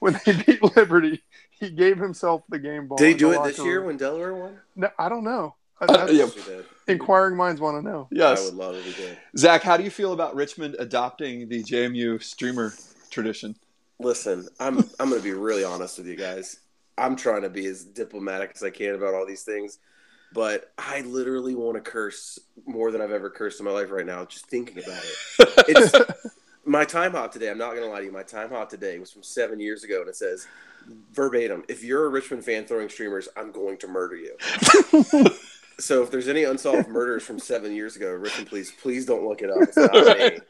[0.00, 2.98] when they beat Liberty, he gave himself the game ball.
[2.98, 3.86] Did he do it this year room.
[3.86, 4.58] when Delaware won?
[4.76, 5.54] No, I don't know.
[5.82, 6.60] Uh, That's- yeah.
[6.86, 8.06] Inquiring minds want to know.
[8.12, 8.40] Yes.
[8.40, 9.18] I would love if he did.
[9.36, 12.72] Zach, how do you feel about Richmond adopting the JMU streamer
[13.10, 13.56] tradition?
[14.02, 16.60] Listen, I'm I'm going to be really honest with you guys.
[16.98, 19.78] I'm trying to be as diplomatic as I can about all these things,
[20.34, 24.04] but I literally want to curse more than I've ever cursed in my life right
[24.04, 25.54] now just thinking about it.
[25.68, 25.94] It's
[26.64, 27.50] my time hop today.
[27.50, 28.12] I'm not going to lie to you.
[28.12, 30.46] My time hop today was from seven years ago, and it says
[31.12, 34.36] verbatim: "If you're a Richmond fan throwing streamers, I'm going to murder you."
[35.82, 39.42] so if there's any unsolved murders from seven years ago, Richmond police, please don't look
[39.42, 39.58] it up.
[39.62, 40.40] It's not me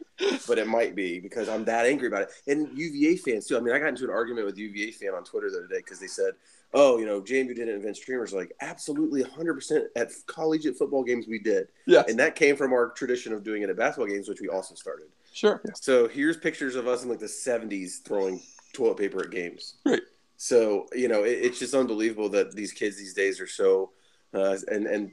[0.46, 2.30] but it might be because I'm that angry about it.
[2.46, 3.56] And UVA fans too.
[3.56, 5.78] I mean, I got into an argument with UVA fan on Twitter the other day
[5.78, 6.32] because they said,
[6.72, 11.26] "Oh, you know, JMU didn't invent streamers." Like, absolutely, 100 percent at collegiate football games
[11.26, 14.28] we did, Yeah, and that came from our tradition of doing it at basketball games,
[14.28, 15.06] which we also started.
[15.32, 15.62] Sure.
[15.74, 18.42] So here's pictures of us in like the 70s throwing
[18.74, 19.76] toilet paper at games.
[19.86, 20.02] Right.
[20.36, 23.90] So you know, it, it's just unbelievable that these kids these days are so,
[24.34, 25.10] uh, and and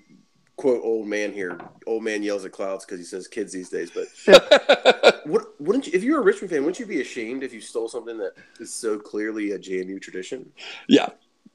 [0.56, 1.58] quote old man here,
[1.88, 4.08] old man yells at clouds because he says kids these days, but.
[5.26, 7.62] What, wouldn't you, if you were a Richmond fan, wouldn't you be ashamed if you
[7.62, 10.52] stole something that is so clearly a JMU tradition?
[10.88, 11.10] Yeah,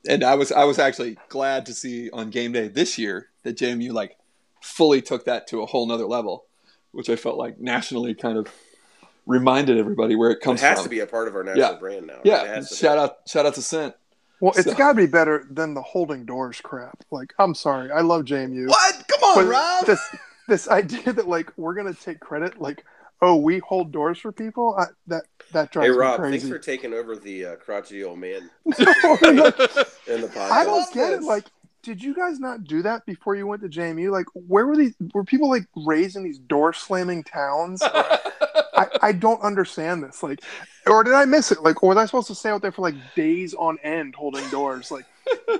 [0.09, 3.57] and I was I was actually glad to see on game day this year that
[3.57, 4.17] JMU like
[4.63, 6.45] fully took that to a whole nother level,
[6.93, 8.47] which I felt like nationally kind of
[9.27, 10.85] reminded everybody where it It comes has from.
[10.85, 11.79] to be a part of our national Yeah.
[11.79, 12.15] brand now.
[12.17, 12.27] right?
[12.27, 12.67] Yeah, to be.
[12.77, 13.95] shout out shout out to Scent.
[14.45, 17.03] Well, it's So- got to be better than the holding doors crap.
[17.11, 18.69] Like, I'm sorry, I love JMU.
[18.69, 19.05] What?
[19.09, 19.87] Come on, Rob.
[19.87, 20.01] This
[20.49, 22.85] this idea that like we're gonna take credit, like,
[23.23, 24.77] oh, we hold doors for people.
[24.79, 26.39] I, that that drives Hey me Rob, crazy.
[26.41, 30.51] thanks for taking over the uh, crotchety old man Like, in the podcast.
[30.51, 31.23] I don't get it.
[31.23, 31.45] Like,
[31.83, 34.11] did you guys not do that before you went to JMU?
[34.11, 34.95] Like, where were these?
[35.15, 37.83] Were people like raised in these door slamming towns?
[38.75, 40.23] I, I don't understand this.
[40.23, 40.43] Like,
[40.87, 41.63] or did I miss it?
[41.63, 44.49] Like, or was I supposed to stay out there for like days on end holding
[44.51, 44.91] doors?
[44.91, 45.07] Like,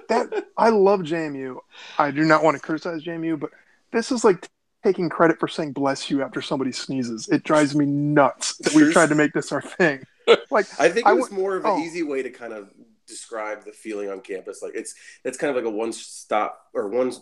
[0.09, 0.47] that.
[0.57, 1.59] I love JMU.
[1.99, 3.51] I do not want to criticize JMU, but
[3.93, 4.49] this is like
[4.83, 7.29] taking credit for saying "bless you" after somebody sneezes.
[7.29, 10.05] It drives me nuts that we've tried to make this our thing.
[10.51, 11.79] Like, I think it was more of an oh.
[11.79, 12.71] easy way to kind of
[13.07, 14.63] describe the feeling on campus.
[14.63, 14.95] Like it's
[15.25, 17.13] it's kind of like a one stop or one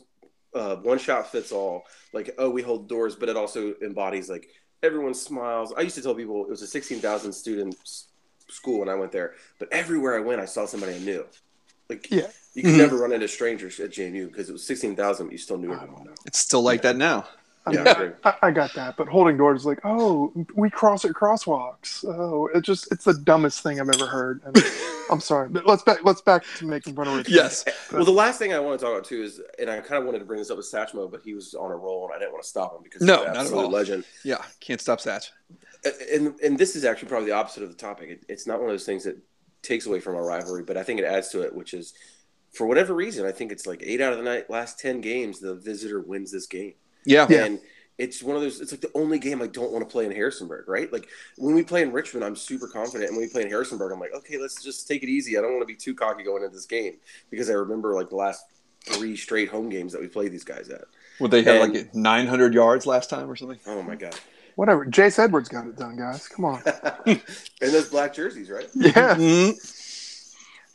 [0.55, 1.85] uh, one shot fits all.
[2.13, 4.49] Like oh, we hold doors, but it also embodies like
[4.83, 5.73] everyone smiles.
[5.77, 7.77] I used to tell people it was a sixteen thousand student
[8.49, 11.25] school when I went there, but everywhere I went, I saw somebody I knew.
[11.89, 12.29] Like Yeah.
[12.55, 12.79] you could Mhm.
[12.79, 15.73] never run into strangers at JMU because it was sixteen thousand, but you still knew
[15.73, 16.05] everyone.
[16.05, 16.15] know.
[16.27, 17.29] It's still like that now.
[17.65, 18.15] I, Yeah, mean, true.
[18.25, 22.05] I, I got that, but holding doors is like, oh, we cross at crosswalks.
[22.05, 24.41] Oh, it just it's the dumbest thing I've ever heard.
[24.45, 24.57] And
[25.11, 27.35] I'm sorry, but let's back let's back to making fun of Richmond.
[27.37, 27.65] Yes.
[27.93, 30.07] Well, the last thing I want to talk about too is, and I kind of
[30.07, 32.19] wanted to bring this up with Satchmo, but he was on a roll, and I
[32.19, 33.71] didn't want to stop him because No, he's an not at all.
[33.71, 34.05] legend.
[34.25, 34.39] Yeah.
[34.61, 35.31] Can't stop Satch.
[36.13, 38.09] and and this is actually probably the opposite of the topic.
[38.11, 39.19] It, it's not one of those things that
[39.63, 41.95] takes away from our rivalry, but I think it adds to it, which is
[42.53, 45.39] for whatever reason, I think it's like eight out of the night, last ten games,
[45.41, 46.75] the visitor wins this game,
[47.05, 47.27] Yeah.
[47.29, 47.45] Yeah.
[47.45, 47.61] and
[47.99, 48.61] it's one of those.
[48.61, 50.93] It's like the only game I don't want to play in Harrisonburg, right?
[50.93, 53.93] Like when we play in Richmond, I'm super confident, and when we play in Harrisonburg,
[53.93, 55.37] I'm like, okay, let's just take it easy.
[55.39, 56.95] I don't want to be too cocky going into this game
[57.31, 58.45] because I remember like the last
[58.85, 60.85] three straight home games that we played these guys at.
[61.21, 63.61] Would they have And- like 900 yards last time or something?
[63.67, 64.17] Oh my god!
[64.57, 64.87] Whatever.
[64.87, 66.27] Jace Edwards got it done, guys.
[66.29, 66.63] Come on.
[67.07, 67.21] and
[67.61, 68.69] those black jerseys, right?
[68.75, 69.15] Yeah.
[69.15, 70.09] Mhm.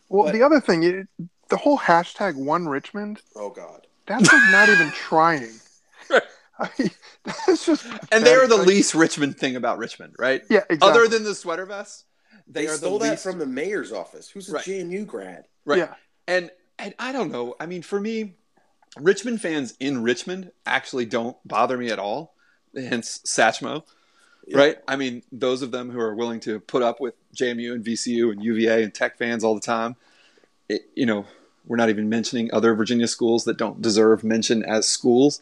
[0.10, 1.08] Well, But- the other thing, it,
[1.50, 3.88] the whole hashtag one Richmond, Oh god!
[4.06, 5.60] that's like not even trying.
[6.60, 6.90] I mean,
[7.24, 7.86] that's just.
[8.12, 8.68] And they are the pathetic.
[8.68, 10.42] least Richmond thing about Richmond, right?
[10.50, 10.90] Yeah, exactly.
[10.90, 12.06] Other than the sweater vests,
[12.48, 14.66] They, they, are stole the that least from the mayor's office, who's a Right.
[14.66, 15.46] JMU grad.
[15.66, 15.80] Right.
[15.80, 15.94] Yeah.
[16.28, 17.56] And and I don't know.
[17.60, 18.36] I mean, for me,
[19.00, 22.36] Richmond fans in Richmond actually don't bother me at all.
[22.76, 23.84] Hence Satchmo.
[24.48, 24.58] Yeah.
[24.58, 24.78] Right?
[24.88, 28.32] I mean, those of them who are willing to put up with JMU and VCU
[28.32, 29.96] and UVA and Tech fans all the time,
[30.70, 31.26] it, you know,
[31.68, 35.42] we're not even mentioning other Virginia schools that don't deserve mention as schools.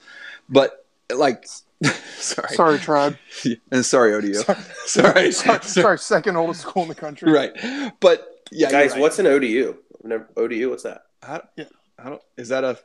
[0.49, 1.45] But like,
[2.17, 3.17] sorry, Sorry, tribe.
[3.71, 4.33] and sorry, ODU,
[4.85, 7.31] sorry, Sorry, sorry, second oldest school in the country.
[7.31, 7.51] right?
[7.99, 9.01] But yeah, Guys, right.
[9.01, 9.77] what's an ODU?
[10.03, 11.05] Never- ODU, what's that?
[11.23, 11.65] I, Yeah.
[11.97, 12.21] I don't.
[12.37, 12.77] Is that a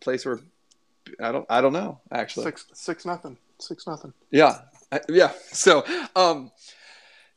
[0.00, 0.40] place where
[1.20, 1.46] I don't?
[1.48, 2.00] I don't know.
[2.10, 4.12] Actually, Six, six nothing, six nothing.
[4.30, 4.58] yeah,
[4.92, 5.32] I- yeah.
[5.52, 5.84] So,
[6.16, 6.50] um,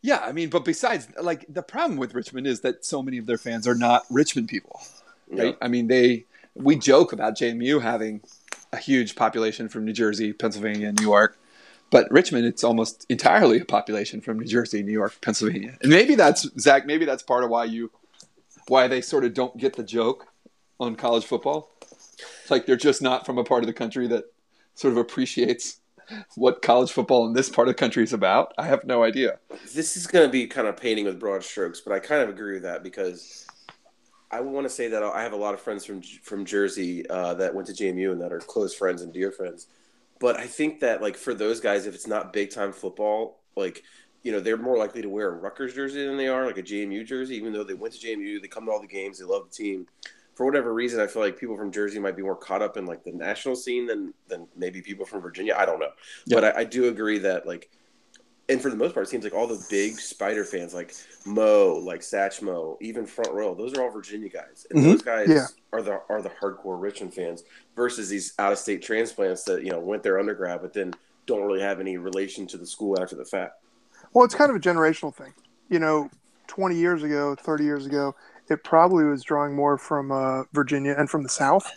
[0.02, 3.26] Yeah, I mean, but besides, like the problem with Richmond is that so many of
[3.28, 4.82] their fans are not Richmond people,
[5.30, 5.48] right?
[5.48, 5.54] Yeah.
[5.62, 6.26] I mean, they
[6.56, 8.22] we joke about JMU having
[8.72, 11.40] a huge population from New Jersey, Pennsylvania, New York,
[11.92, 16.16] but Richmond, it's almost entirely a population from New Jersey, New York, Pennsylvania, and maybe
[16.16, 16.86] that's Zach.
[16.86, 17.92] Maybe that's part of why you
[18.68, 20.28] why they sort of don't get the joke
[20.80, 21.72] on college football.
[21.82, 24.26] It's like they're just not from a part of the country that
[24.76, 25.80] sort of appreciates
[26.36, 28.54] what college football in this part of the country is about.
[28.58, 29.40] I have no idea.
[29.74, 32.30] This is going to be kind of painting with broad strokes, but I kind of
[32.30, 33.46] agree with that because
[34.32, 37.34] I want to say that I have a lot of friends from from Jersey uh,
[37.36, 39.68] that went to JMU and that are close friends and dear friends.
[40.20, 43.84] But I think that like for those guys, if it's not big time football, like
[44.22, 46.64] you know, they're more likely to wear a Rutgers jersey than they are like a
[46.64, 47.36] JMU jersey.
[47.38, 49.56] Even though they went to JMU, they come to all the games, they love the
[49.56, 49.88] team.
[50.36, 52.86] For whatever reason, I feel like people from Jersey might be more caught up in
[52.86, 55.56] like the national scene than than maybe people from Virginia.
[55.58, 55.92] I don't know,
[56.26, 56.40] Yeah.
[56.40, 57.70] but I, I do agree that like,
[58.50, 60.94] and for the most part, it seems like all the big Spider fans, like
[61.26, 64.84] Mo, like Satchmo, even Front Row, those are all Virginia guys, and Mhm.
[64.92, 65.46] those guys Yeah.
[65.72, 67.44] are the are the hardcore Richmond fans
[67.76, 70.94] versus these out of state transplants that you know went there undergrad, but then
[71.28, 73.54] don't really have any relation to the school after the fact.
[74.14, 75.34] Well, it's kind of a generational thing.
[75.70, 76.10] You know,
[76.48, 78.16] 20 years ago, 30 years ago,
[78.50, 81.72] it probably was drawing more from uh, Virginia and from the South.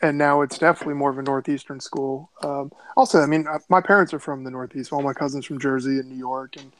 [0.00, 2.30] And now it's definitely more of a Northeastern school.
[2.42, 4.92] Um, also, I mean, uh, my parents are from the Northeast.
[4.92, 6.56] All my cousins from Jersey and New York.
[6.56, 6.72] And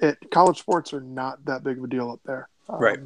[0.00, 2.48] it, college sports are not that big of a deal up there.
[2.68, 2.98] Um, Right.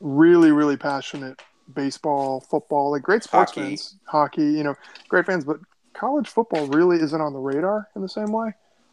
[0.00, 1.40] Really, really passionate
[1.74, 3.60] baseball, football, like great sports Hockey.
[3.60, 4.74] fans, hockey, you know,
[5.08, 5.44] great fans.
[5.44, 5.60] But
[5.94, 8.52] college football really isn't on the radar in the same way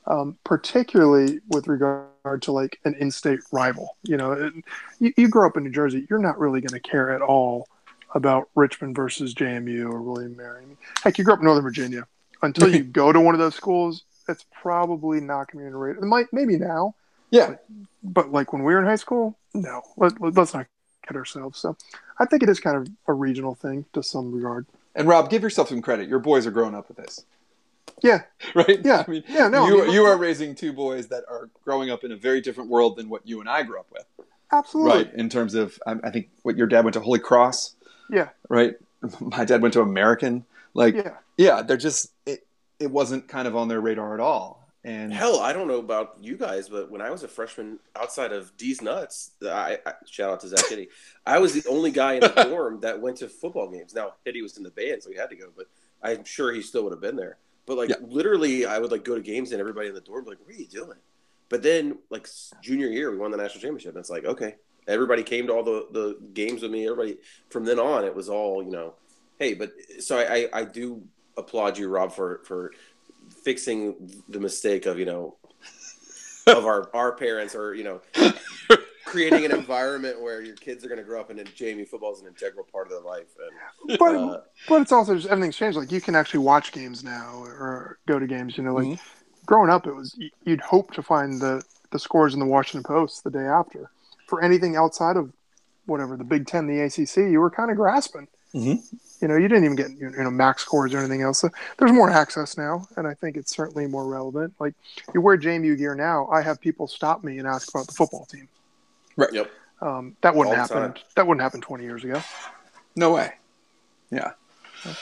[0.09, 3.95] um, particularly with regard to like an in-state rival.
[4.03, 4.53] You know, it,
[4.99, 7.67] you, you grow up in New Jersey, you're not really going to care at all
[8.15, 10.63] about Richmond versus JMU or William Mary.
[10.69, 12.07] I heck, you grew up in Northern Virginia.
[12.41, 16.03] Until you go to one of those schools, it's probably not going to be radar.
[16.03, 16.95] It might, maybe now,
[17.31, 17.55] Yeah,
[18.03, 19.81] but like when we were in high school, no.
[19.97, 20.65] Let, let, let's not
[21.07, 21.59] kid ourselves.
[21.59, 21.75] So,
[22.19, 24.65] I think it is kind of a regional thing to some regard.
[24.95, 26.07] and Rob, give yourself some credit.
[26.07, 27.25] Your boys are growing up with this,
[28.01, 28.21] Yeah,
[28.55, 28.79] right?
[28.83, 29.03] Yeah.
[29.05, 31.89] I mean, yeah, no, I you mean, you are raising two boys that are growing
[31.89, 34.05] up in a very different world than what you and I grew up with,
[34.51, 35.03] absolutely.
[35.03, 35.13] right?
[35.13, 37.75] In terms of, I, I think what your dad went to Holy Cross,
[38.09, 38.75] Yeah, right?
[39.19, 40.45] My dad went to American.
[40.73, 41.61] Like, yeah, yeah.
[41.61, 42.45] they're just it.
[42.79, 44.67] It wasn't kind of on their radar at all.
[44.85, 48.31] And Hell, I don't know about you guys, but when I was a freshman, outside
[48.31, 50.87] of D's nuts, I, I shout out to Zach Hitty.
[51.25, 53.93] I was the only guy in the dorm that went to football games.
[53.93, 55.65] Now Hitty was in the band, so he had to go, but
[56.01, 57.37] I'm sure he still would have been there.
[57.65, 57.97] But like Yeah.
[58.01, 60.47] literally, I would like go to games and everybody in the dorm would be like,
[60.47, 60.97] "What are you doing?"
[61.49, 62.27] But then like
[62.61, 63.95] junior year, we won the national championship.
[63.95, 64.55] And it's like okay,
[64.89, 66.85] everybody came to all the the games with me.
[66.85, 67.17] Everybody
[67.49, 68.95] from then on, it was all you know.
[69.37, 71.03] Hey, but so I I, I do
[71.37, 72.71] applaud you, Rob, for for
[73.43, 75.37] fixing the mistake of you know
[76.47, 78.01] of our our parents or you know
[79.05, 82.13] creating an environment where your kids are going to grow up and then JMU football
[82.13, 83.27] is an integral part of their life
[83.87, 85.77] and But uh, But it's also just everything's changed.
[85.77, 88.57] Like you can actually watch games now or go to games.
[88.57, 88.99] You know, like Mhm.
[89.45, 93.23] growing up, it was you'd hope to find the the scores in the Washington Post
[93.23, 93.89] the day after.
[94.29, 95.33] For anything outside of
[95.87, 98.27] whatever the Big Ten, the ACC, you were kind of grasping.
[98.53, 98.77] Mhm.
[99.21, 101.39] You know, you didn't even get you know max scores or anything else.
[101.39, 104.53] So there's more access now, and I think it's certainly more relevant.
[104.59, 104.75] Like
[105.13, 108.25] you wear JMU gear now, I have people stop me and ask about the football
[108.25, 108.47] team.
[109.17, 109.33] Right.
[109.33, 109.51] Yep
[109.81, 110.93] Um, that wouldn't All happen.
[111.15, 112.21] That wouldn't happen 20 years ago.
[112.95, 113.33] No way.
[114.11, 114.31] Yeah.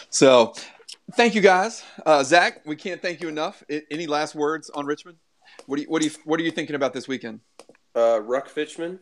[0.10, 0.54] So,
[1.14, 2.62] thank you guys, uh, Zach.
[2.66, 3.64] We can't thank you enough.
[3.70, 5.18] I, any last words on Richmond?
[5.66, 7.42] What do you what do you what are you thinking about this weekend?
[7.98, 9.00] uh, Ruck Fitchman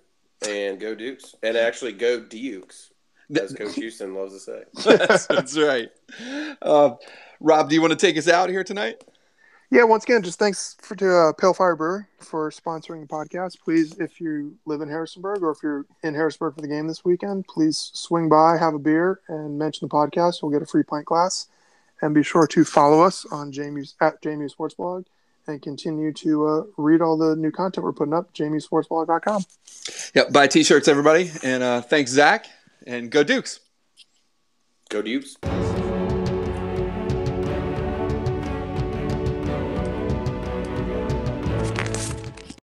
[0.48, 2.92] and go Dukes and actually go Dukes
[3.40, 4.64] as Coach Houston loves to say.
[4.98, 5.90] that's, that's right.
[6.62, 6.92] Uh,
[7.40, 9.04] Rob, do you want to take us out here tonight?
[9.72, 13.60] Yeah, once again, just thanks for to uh, Pale Fire Brewery for sponsoring the podcast.
[13.60, 17.04] Please, if you live in Harrisonburg or if you're in Harrisonburg for the game this
[17.04, 20.42] weekend, please swing by, have a beer, and mention the podcast.
[20.42, 21.48] You'll get a free pint glass.
[22.02, 25.06] And be sure to follow us on Jamie's at JMU Sports Blog
[25.48, 28.34] and continue to uh, read all the new content we're putting up.
[28.34, 29.44] JMUSportsBlog.com.
[30.16, 30.32] Yep.
[30.32, 32.48] Buy t-shirts, everybody, and uh, thanks, Zach,
[32.86, 33.60] and go Dukes.
[34.90, 35.38] Go Dukes.